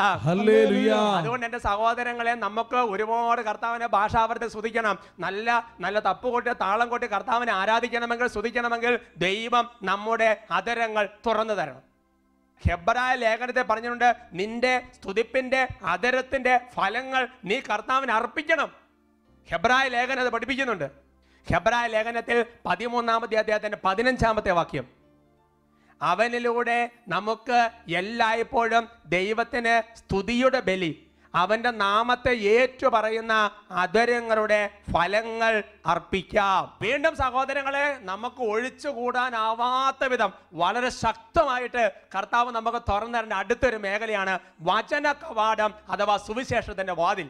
അതുകൊണ്ട് 1.17 1.45
എന്റെ 1.45 1.57
സഹോദരങ്ങളെ 1.57 2.33
നമുക്ക് 2.33 2.75
ഒരുപാട് 2.75 3.41
കർത്താവിനെ 3.41 3.87
ഭാഷാവർത്തി 3.87 4.47
സ്തുതിക്കണം. 4.47 4.99
നല്ല 5.19 5.67
നല്ല 5.79 5.99
തപ്പ് 5.99 6.27
കൊട്ടി 6.27 6.53
താളം 6.53 6.89
കൊട്ടി 6.89 7.07
കർത്താവിനെ 7.07 7.53
ആരാധിക്കണമെങ്കിൽ 7.53 8.27
സ്തുതിക്കണമെങ്കിൽ 8.27 8.99
ദൈവം 9.17 9.69
നമ്മുടെ 9.83 10.43
അധരങ്ങൾ 10.51 11.09
തുറന്നു 11.25 11.53
തരണം. 11.53 11.81
ഹെബ്രായ 12.69 13.15
ലേഖനത്തെ 13.15 13.61
പറഞ്ഞിട്ടുണ്ട് 13.61 14.15
നിന്റെ 14.33 14.81
സ്തുതിപ്പിന്റെ 14.95 15.67
അധരത്തിന്റെ 15.83 16.59
ഫലങ്ങൾ 16.73 17.27
നീ 17.45 17.59
കർത്താവിന് 17.59 18.11
അർപ്പിക്കണം. 18.11 18.71
ഹെബ്രായ 19.51 19.87
ലേഖനം 19.87 20.19
അത് 20.19 20.29
പഠിപ്പിക്കുന്നുണ്ട്. 20.29 21.02
ഹെബ്രായ 21.51 21.87
ലേഖനത്തിൽ 21.87 22.45
പതിമൂന്നാമത്തെ 22.65 23.35
അദ്ദേഹത്തിന്റെ 23.35 23.77
പതിനഞ്ചാമത്തെ 23.85 24.51
വാക്യം. 24.51 24.87
അവനിലൂടെ 26.01 26.89
നമുക്ക് 27.07 27.69
എല്ലായ്പ്പോഴും 27.95 28.89
ദൈവത്തിന് 29.05 29.97
സ്തുതിയുടെ 29.97 30.59
ബലി 30.59 31.07
അവന്റെ 31.35 31.71
നാമത്തെ 31.71 32.29
ഏറ്റു 32.29 32.87
പറയുന്ന 32.87 33.51
അധരങ്ങളുടെ 33.71 34.69
ഫലങ്ങൾ 34.93 35.63
അർപ്പിക്കാം. 35.85 36.77
വീണ്ടും 36.81 37.15
സഹോദരങ്ങളെ 37.15 37.97
നമുക്ക് 38.01 38.41
ഒഴിച്ചുകൂടാനാവാത്ത 38.41 40.03
വിധം 40.07 40.33
വളരെ 40.53 40.89
ശക്തമായിട്ട് 40.89 41.91
കർത്താവ് 42.17 42.51
നമുക്ക് 42.51 42.77
തുറന്നു 42.77 43.17
തരേണ്ട 43.17 43.33
അടുത്തൊരു 43.33 43.77
മേഖലയാണ് 43.77 44.39
വചന 44.61 45.11
കവാടം 45.11 45.73
അഥവാ 45.89 46.17
സുവിശേഷത്തിന്റെ 46.17 46.93
വാതിൽ. 46.93 47.29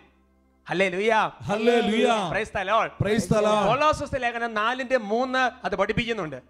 ലേഖനം 4.19 4.53
നാലിന്റെ 4.53 4.97
മൂന്ന് 4.97 5.65
അത് 5.65 5.75
പഠിപ്പിക്കുന്നുണ്ട്. 5.75 6.41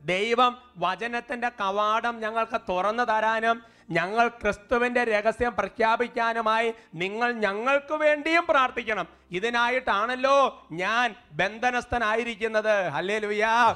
ദൈവം 0.00 0.58
വചനത്തിന്റെ 0.76 1.48
കവാടം 1.48 2.20
ഞങ്ങൾക്ക് 2.20 2.60
തുറന്നു 2.68 3.02
തരാനും 3.02 3.62
ഞങ്ങൾ 3.90 4.28
ക്രിസ്തുവിന്റെ 4.28 5.04
രഹസ്യം 5.04 5.56
പ്രഖ്യാപിക്കാനുമായി 5.56 6.74
നിങ്ങൾ 6.94 7.32
ഞങ്ങൾക്ക് 7.32 7.94
വേണ്ടിയും 7.94 8.46
പ്രാർത്ഥിക്കണം. 8.48 9.08
ഇതിനായിട്ടാണല്ലോ 9.30 10.66
ഞാൻ 10.72 11.14
ബന്ധനസ്ഥനായിരിക്കുന്നത്. 11.32 12.88
ഹല്ലേ 12.88 13.18
ലുയാ 13.18 13.74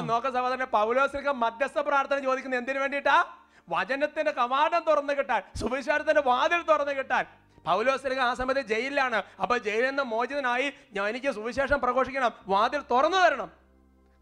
നോക്ക 0.00 0.30
സഹോദരൻ 0.34 0.64
പൗലോസിലേക്ക് 0.64 1.32
മധ്യസ്ഥ 1.32 1.78
പ്രാർത്ഥന 1.78 2.18
ചോദിക്കുന്നത് 2.18 2.60
എന്തിനു 2.60 2.78
വേണ്ടിയിട്ടാ? 2.78 3.24
വചനത്തിന്റെ 3.68 4.30
കവാടം 4.30 4.84
തുറന്നു 4.88 5.12
കിട്ടാൻ 5.12 5.42
സുവിശേഷത്തിന്റെ 5.56 6.20
വാതിൽ 6.20 6.62
തുറന്നു 6.62 6.92
കിട്ടാൻ. 6.92 7.26
പൗലോസിലേക്ക് 7.68 8.22
ആ 8.22 8.34
സമയത്ത് 8.34 8.64
ജയിലിലാണ്. 8.72 9.22
അപ്പൊ 9.42 9.58
ജയിലിൽ 9.68 9.88
നിന്ന് 9.88 10.02
മോചിതനായി 10.02 10.72
ഞാൻ 10.92 11.08
എനിക്ക് 11.08 11.30
സുവിശേഷം 11.38 11.80
പ്രഘോഷിക്കണം. 11.80 12.32
വാതിൽ 12.46 12.82
തുറന്നു 12.90 13.16
തരണം. 13.16 13.50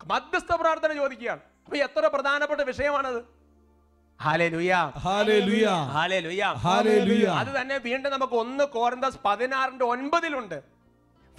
മധ്യസ്ഥ 0.06 0.52
പ്രാർത്ഥന 0.54 0.92
ചോദിക്കുകയാണ്. 0.92 1.40
അപ്പൊ 1.64 1.76
എത്ര 1.76 2.06
പ്രധാനപ്പെട്ട 2.14 2.60
വിഷയമാണത്? 2.60 3.20
അത് 7.40 7.52
തന്നെ 7.60 7.76
വീണ്ടും 7.78 8.12
നമുക്ക് 8.12 8.36
ഒന്ന് 8.42 8.64
കോറിന്തസ് 8.64 9.18
പതിനാറിന്റെ 9.24 9.84
ഒൻപതിലുണ്ട്. 9.84 10.75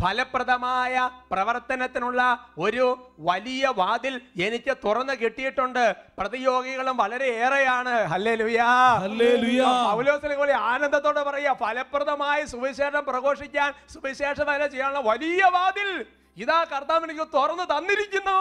ഫലപ്രദമായ 0.02 1.10
പ്രവർത്തനത്തിനുള്ള 1.32 2.22
ഒരു 2.58 2.86
വലിയ 3.20 3.74
വാതിൽ 3.76 4.14
എനിക്ക് 4.48 4.78
തുറന്നു 4.86 5.14
കിട്ടിയിട്ടുണ്ട്. 5.14 5.96
പ്രതിയോഗികളും 6.20 6.98
വളരെ 6.98 7.28
ഏറെയാണ്. 7.46 7.96
ഹല്ലേ 8.14 8.36
ലുയാ 8.36 8.70
ഹല്ലേലൂയ 9.06 9.64
പൗലോസിനെ 9.94 10.36
പോലെ 10.36 10.54
ആനന്ദത്തോടെ 10.54 11.24
പറയുക 11.24 11.56
ഫലപ്രദമായ 11.64 12.46
സുവിശേഷം 12.46 13.06
പ്രഘോഷിക്കാൻ 13.06 13.74
സുവിശേഷ 13.94 14.42
വേല 14.42 14.68
ചെയ്യാനുള്ള 14.68 15.02
വലിയ 15.10 15.44
വാതിൽ 15.58 16.06
ഇതാ 16.38 16.64
കർത്താവ് 16.64 17.04
എനിക്ക് 17.04 17.28
തുറന്നു 17.34 17.64
തന്നിരിക്കുന്നു. 17.64 18.40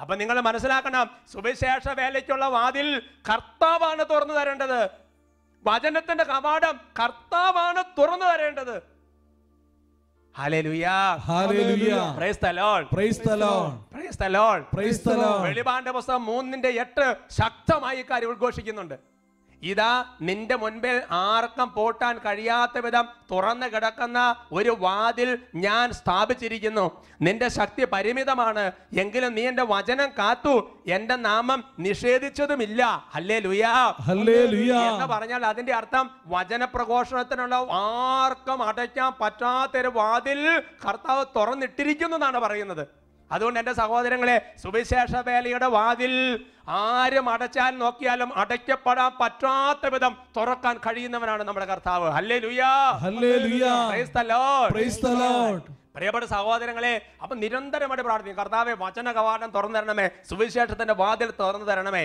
അപ്പൊ 0.00 0.14
നിങ്ങൾ 0.16 0.40
മനസ്സിലാക്കണം 0.40 1.10
സുവിശേഷ 1.32 1.88
വേലയ്ക്കുള്ള 1.88 2.46
വാതിൽ 2.46 2.88
കർത്താവാണ് 3.28 4.04
തുറന്നു 4.10 4.34
തരേണ്ടത്. 4.34 4.80
വചനത്തിന്റെ 5.64 6.24
കവാടം 6.24 6.80
കർത്താവാണ് 7.02 7.84
തുറന്നു 7.98 8.26
തരേണ്ടത്. 8.26 8.95
വെളിപാണ്ട 15.46 15.88
പുസ്തകം 15.88 16.26
മൂന്നിന്റെ 16.26 16.68
എട്ട് 16.68 17.06
ശക്തമായി 17.30 18.02
കാര്യം 18.10 18.30
ഉദ്ഘോഷിക്കുന്നുണ്ട്. 18.30 18.96
ഇതാ 19.62 20.04
നിന്റെ 20.20 20.56
മുൻപിൽ 20.56 21.02
ആർക്കും 21.10 21.72
പൂട്ടാൻ 21.72 22.18
കഴിയാത്ത 22.18 22.78
വിധം 22.78 23.08
തുറന്നു 23.30 23.66
കിടക്കുന്ന 23.66 24.36
ഒരു 24.52 24.76
വാതിൽ 24.80 25.38
ഞാൻ 25.54 25.92
സ്ഥാപിച്ചിരിക്കുന്നു. 25.92 27.02
നിന്റെ 27.20 27.48
ശക്തി 27.48 27.84
പരിമിതമാണ്. 27.84 28.72
എങ്കിലും 28.92 29.34
നീ 29.34 29.46
എന്റെ 29.46 29.62
വചനം 29.62 30.10
കാത്തു. 30.18 30.70
എന്റെ 30.86 31.16
നാമം 31.16 31.64
നിഷേധിച്ചതുമില്ല. 31.78 33.06
അല്ലേ 33.14 33.38
ലുയാ 33.38 33.88
എന്ന് 34.92 35.06
പറഞ്ഞാൽ 35.06 35.46
അതിന്റെ 35.46 35.72
അർത്ഥം 35.72 36.10
വചനപ്രഘോഷണത്തിനുള്ള 36.26 37.66
ആർക്കും 37.70 38.62
അടയ്ക്കാൻ 38.62 39.12
പറ്റാത്തൊരു 39.20 39.88
വാതിൽ 39.88 40.62
കർത്താവ് 40.86 41.24
തുറന്നിട്ടിരിക്കുന്നു 41.36 42.16
എന്നാണ് 42.16 42.38
പറയുന്നത്. 42.38 43.05
അതുകൊണ്ട് 43.32 43.58
എന്റെ 43.60 43.72
സഹോദരങ്ങളെ 43.72 44.36
സുവിശേഷ 44.62 45.12
വേലയുടെ 45.28 45.68
വാതിൽ 45.76 46.12
ആരും 46.68 47.26
അടച്ചാൽ 47.32 47.72
നോക്കിയാലും 47.78 48.30
അടയ്ക്കപ്പെടാൻ 48.40 49.12
പറ്റാത്ത 49.20 49.86
വിധം 49.94 50.12
തുറക്കാൻ 50.36 50.76
കഴിയുന്നവനാണ് 50.86 51.42
നമ്മുടെ 51.48 51.66
കർത്താവ്. 51.66 52.08
ഹല്ലേ 52.16 52.38
ലുയാ 52.38 52.72
പ്രിയപ്പെട്ട 55.96 56.26
സഹോദരങ്ങളെ 56.26 56.94
അപ്പൊ 57.22 57.34
നിരന്തരമായിട്ട് 57.42 58.04
പ്രാർത്ഥിക്കും. 58.06 58.38
കർത്താവെ 58.40 58.72
വചന 58.84 59.12
കവാടം 59.12 59.50
തുറന്നു 59.50 59.78
തരണമേ 59.78 60.06
സുവിശേഷത്തിന്റെ 60.30 60.94
വാതിൽ 61.02 61.30
തുറന്നു 61.40 61.66
തരണമേ. 61.66 62.04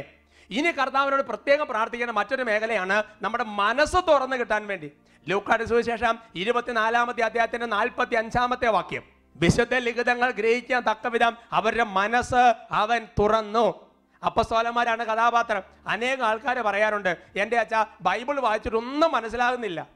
ഇനി 0.58 0.72
കർത്താവിനോട് 0.80 1.24
പ്രത്യേകം 1.32 1.68
പ്രാർത്ഥിക്കുന്ന 1.68 2.14
മറ്റൊരു 2.20 2.44
മേഖലയാണ് 2.44 3.04
നമ്മുടെ 3.22 3.46
മനസ്സ് 3.62 4.00
തുറന്നു 4.10 4.36
കിട്ടാൻ 4.36 4.68
വേണ്ടി. 4.68 4.92
ലൂക്കാട് 5.28 5.64
സുവിശേഷം 5.64 6.16
ഇരുപത്തിനാലാമത്തെ 6.36 7.22
അധ്യായത്തിന്റെ 7.30 7.68
നാൽപ്പത്തി 7.78 8.16
അഞ്ചാമത്തെ 8.16 8.70
വാക്യം. 8.78 9.04
വിശുദ്ധ 9.36 9.76
ലിഖിതങ്ങൾ 9.76 10.32
ഗ്രഹിക്കാൻ 10.32 10.82
തക്കവിധം 10.82 11.38
അവരുടെ 11.52 11.84
മനസ്സ് 11.84 12.54
അവൻ 12.72 13.08
തുറന്നു. 13.20 13.92
അപ്പസ്തോലന്മാരാണ് 14.26 15.06
കഥാപാത്രം. 15.06 15.62
അനേകം 15.88 16.26
ആൾക്കാർ 16.26 16.60
പറയാറുണ്ട് 16.60 17.18
എന്റെ 17.36 17.58
അച്ഛ 17.58 17.74
ബൈബിൾ 18.02 18.40
വായിച്ചിട്ടൊന്നും 18.40 19.12
മനസ്സിലാകുന്നില്ല. 19.12 19.88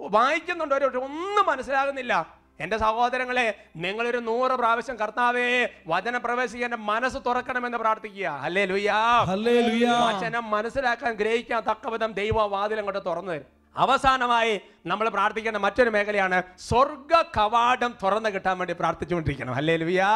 വായിക്കുന്നുണ്ട് 0.00 0.74
ഒരു 0.74 0.98
ഒന്നും 0.98 1.46
മനസ്സിലാകുന്നില്ല. 1.46 2.44
എന്റെ 2.60 2.78
സഹോദരങ്ങളെ 2.78 3.66
നിങ്ങളൊരു 3.76 4.18
നൂറ് 4.18 4.52
പ്രാവശ്യം 4.52 4.96
കർത്താവേ 4.96 5.68
വചനം 5.86 6.22
പ്രവേശിക്കാൻ 6.22 6.70
മനസ്സ് 6.70 7.18
തുറക്കണമെന്ന് 7.26 7.78
പ്രാർത്ഥിക്കുക. 7.78 8.26
അല്ലേ 8.26 8.64
ലുയാ 8.64 9.24
വചനം 10.06 10.50
മനസ്സിലാക്കാൻ 10.50 11.12
ഗ്രഹിക്കാൻ 11.12 11.62
തക്കവിധം 11.70 12.12
ദൈവ 12.12 12.42
വാതിലങ്ങോട്ട് 12.42 13.04
തുറന്നു 13.06 13.32
തരും. 13.32 13.46
അവസാനമായി 13.76 14.60
നമ്മൾ 14.86 15.08
പ്രാർത്ഥിക്കേണ്ട 15.08 15.56
മറ്റൊരു 15.56 15.90
മേഖലയാണ് 15.90 16.42
സ്വർഗ 16.58 17.20
കവാടം 17.36 17.94
തുറന്നു 18.02 18.30
കിട്ടാൻ 18.30 18.58
വേണ്ടി 18.58 18.74
പ്രാർത്ഥിച്ചുകൊണ്ടിരിക്കണം. 18.74 19.54
അല്ലേ 19.54 19.76
ലുയാ 19.76 20.08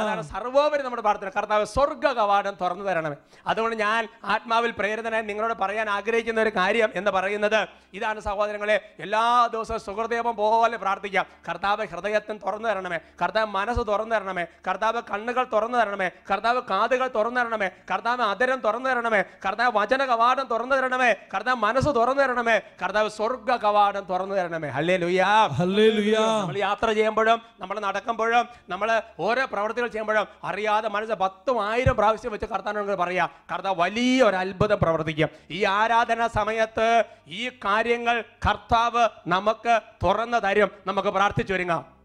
അതാണ് 0.00 0.22
സർവോപരി 0.22 0.82
നമ്മുടെ 0.82 1.02
പ്രാർത്ഥന. 1.02 1.28
കർത്താവ് 1.28 1.64
സ്വർഗ 1.64 2.06
കവാടം 2.06 2.54
തുറന്നു 2.60 2.84
തരണമേ. 2.84 3.16
അതുകൊണ്ട് 3.46 3.76
ഞാൻ 3.76 4.08
ആത്മാവിൽ 4.24 4.70
പ്രേരിതനായി 4.70 5.22
നിങ്ങളോട് 5.22 5.54
പറയാൻ 5.54 5.90
ആഗ്രഹിക്കുന്ന 5.90 6.40
ഒരു 6.40 6.50
കാര്യം 6.56 6.90
എന്ന് 6.94 7.10
പറയുന്നത് 7.10 7.68
ഇതാണ് 7.94 8.20
സഹോദരങ്ങളെ 8.20 8.94
എല്ലാ 8.98 9.46
ദിവസവും 9.46 9.80
സുഹൃദേവം 9.80 10.36
പോലെ 10.36 10.76
പ്രാർത്ഥിക്കാം. 10.76 11.26
കർത്താവ് 11.48 11.86
ഹൃദയത്തിന് 11.86 12.38
തുറന്നു 12.46 12.68
തരണമേ. 12.68 12.98
കർത്താവ് 13.22 13.46
മനസ്സ് 13.46 13.86
തുറന്നു 13.86 14.14
തരണമേ. 14.14 14.46
കർത്താവ് 14.68 15.02
കണ്ണുകൾ 15.10 15.46
തുറന്നു 15.52 15.78
തരണമേ. 15.78 16.10
കർത്താവ് 16.30 16.62
കാതുകൾ 16.70 17.10
തുറന്നു 17.14 17.40
തരണമേ. 17.40 17.68
കർത്താവ് 17.90 18.22
അതിരം 18.22 18.60
തുറന്നു 18.60 18.90
തരണമേ. 18.90 19.22
കർത്താവ് 19.46 19.78
വചന 19.78 20.04
കവാടം 20.04 20.46
തുറന്നു 20.50 20.76
തരണമേ. 20.76 21.12
കർത്താവ് 21.34 21.56
മനസ്സ് 21.56 21.94
തുറന്നു 21.94 22.22
തരണമേ. 22.22 22.58
കർത്താവ് 22.58 23.10
സ്വർഗ 23.10 23.59
കവാടം 23.62 24.04
തുറന്നു 24.10 24.34
തരണമേ. 24.34 24.68
ഹല്ലേ 24.68 24.96
ലുയാ 24.96 25.46
ഹല്ലേ 25.46 25.86
ലുയാ 25.90 26.24
നമ്മൾ 26.40 26.58
യാത്ര 26.58 26.92
ചെയ്യുമ്പോഴും 26.92 27.38
നമ്മൾ 27.60 27.80
നടക്കുമ്പോഴും 27.80 28.48
നമ്മൾ 28.68 28.88
ഓരോ 29.20 29.44
പ്രവർത്തികൾ 29.52 29.88
ചെയ്യുമ്പോഴും 29.88 30.26
അറിയാതെ 30.44 30.88
മനസ്സ് 30.88 31.18
പത്തും 31.24 31.58
ആയിരം 31.68 31.96
പ്രാവശ്യം 31.96 32.32
വെച്ച് 32.32 32.46
കർത്താനോട് 32.46 32.92
പറയാ 33.04 33.28
കർത്താവ് 33.52 33.80
വലിയ 33.80 34.22
ഒരു 34.22 34.36
അത്ഭുതം 34.36 34.78
പ്രവർത്തിക്കും. 34.82 35.28
ഈ 35.50 35.64
ആരാധന 35.64 36.26
സമയത്ത് 36.26 37.04
ഈ 37.28 37.48
കാര്യങ്ങൾ 37.64 38.24
കർത്താവ് 38.48 39.04
നമുക്ക് 39.26 39.80
തുറന്നു 40.04 40.38
തരും. 40.38 40.70
നമുക്ക് 40.86 41.08
പ്രാർത്ഥിച്ചു 41.08 41.54
ഒരുങ്ങാം. 41.54 41.99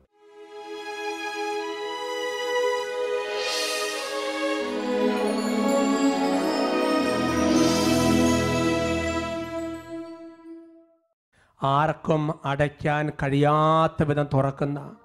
ആർക്കും 11.64 12.40
അടയ്ക്കാൻ 12.46 13.12
കഴിയാത്ത 13.24 14.04
വിധം 14.04 14.28
തുറക്കുന്ന 14.34 14.96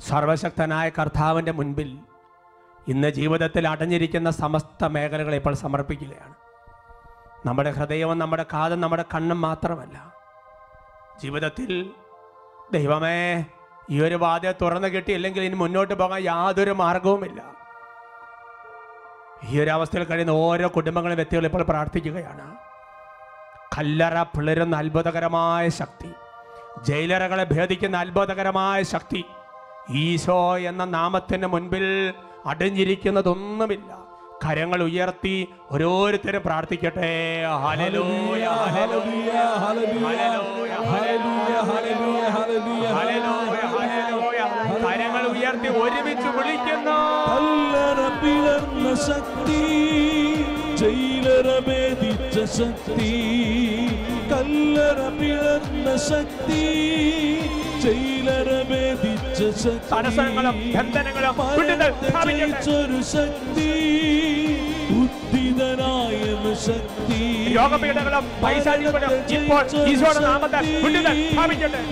സർവശക്തനായ 0.00 0.88
കർത്താവിന്റെ 0.88 1.52
മുൻപിൽ 1.52 1.98
ഇന്ന് 2.88 3.08
ജീവിതത്തിൽ 3.08 3.68
അടഞ്ഞിരിക്കുന്ന 3.68 4.30
സമസ്ത 4.30 4.84
മേഖലകളെ 4.84 5.36
ഇപ്പോൾ 5.36 5.54
സമർപ്പിക്കുകയാണ്. 5.54 6.34
നമ്മുടെ 7.46 7.70
ഹൃദയവും 7.70 8.18
നമ്മുടെ 8.18 8.46
കാതും 8.52 8.80
നമ്മുടെ 8.80 9.04
കണ്ണും 9.14 9.40
മാത്രമല്ല 9.40 10.14
ജീവിതത്തിൽ 11.22 11.94
ദൈവമേ 12.72 13.44
ഈ 13.90 14.00
ഒരു 14.00 14.14
വാതിൽ 14.14 14.54
തുറന്നു 14.62 14.88
കിട്ടിയില്ലെങ്കിൽ 14.88 15.42
ഇനി 15.42 15.54
മുന്നോട്ട് 15.54 15.94
പോകാൻ 15.94 16.22
യാതൊരു 16.22 16.70
മാർഗവുമില്ല. 16.70 17.40
ഈ 19.50 19.60
ഒരു 19.60 19.70
അവസ്ഥയിൽ 19.70 20.04
കഴിയുന്ന 20.04 20.30
ഓരോ 20.30 20.68
കുടുംബങ്ങളും 20.76 21.16
വ്യക്തികളും 21.16 21.46
ഇപ്പോൾ 21.46 21.62
പ്രാർത്ഥിക്കുകയാണ്. 21.62 22.67
കല്ലറ 23.76 24.22
പിളരുന്ന 24.22 24.76
അത്ഭുതകരമായ 24.76 25.68
ശക്തി. 25.68 26.10
ജയിലറകളെ 26.82 27.44
ഭേദിക്കുന്ന 27.44 27.96
അത്ഭുതകരമായ 27.96 28.82
ശക്തി. 28.82 29.24
ഈശോ 29.90 30.58
എന്ന 30.58 30.84
നാമത്തിന് 30.84 31.46
മുൻപിൽ 31.46 32.14
അടിഞ്ഞിരിക്കുന്നതൊന്നുമില്ല. 32.46 33.90
കരങ്ങൾ 34.44 34.82
ഉയർത്തി 34.82 35.48
ഓരോരുത്തരും 35.72 36.42
പ്രാർത്ഥിക്കട്ടെ. 36.42 37.12
കരങ്ങൾ 44.84 45.24
ഉയർത്തി 45.34 45.68
ഒരുമിച്ച് 45.68 46.28
വിളിക്കുന്നു. 46.36 46.98
ശക്തി 49.08 49.62
ജയിലറ 50.76 51.48
ഭേദിച്ച 52.38 52.58
ശക്തി 52.58 53.10
കല്ലറ 54.30 55.00
പിളർന്ന 55.18 55.88
ശക്തി 56.08 56.62
ചെയ്ലറ 57.82 58.48
വേദിച്ച 58.70 59.38
ശക്തി 59.62 59.88
തടസ്സങ്ങളും 59.92 60.56
ബന്ധനങ്ങളും 60.76 61.34
സ്ഥാപിക്കട്ടെ. 62.02 62.10
ശക്തി 63.12 63.68
ഉദ്ധിതനായ 64.98 66.20
ശക്തി 66.64 67.20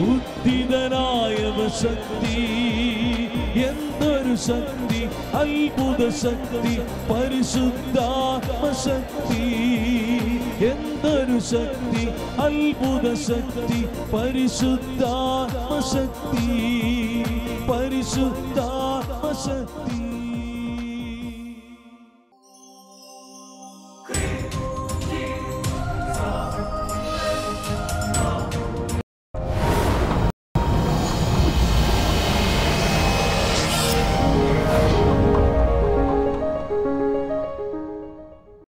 ഉദ്ധിതനായ 0.06 1.36
ശക്തി 1.82 2.36
എന്തൊരു 3.68 4.34
ശക്തി 4.46 5.00
അത്ഭുത 5.40 6.02
ശക്തി 6.22 6.74
പരിശുദ്ധാത്മ 7.10 8.62
ശക്തി 8.84 9.42
എന്തൊരു 11.06 11.38
ശക്തി 11.48 12.04
അത്ഭുത 12.44 13.06
ശക്തി 13.26 13.80
പരിശുദ്ധാത്മ 14.12 15.70
ശക്തി 15.92 16.56
പരിശുദ്ധാത്മ 17.68 19.22
ശക്തി. 19.46 20.15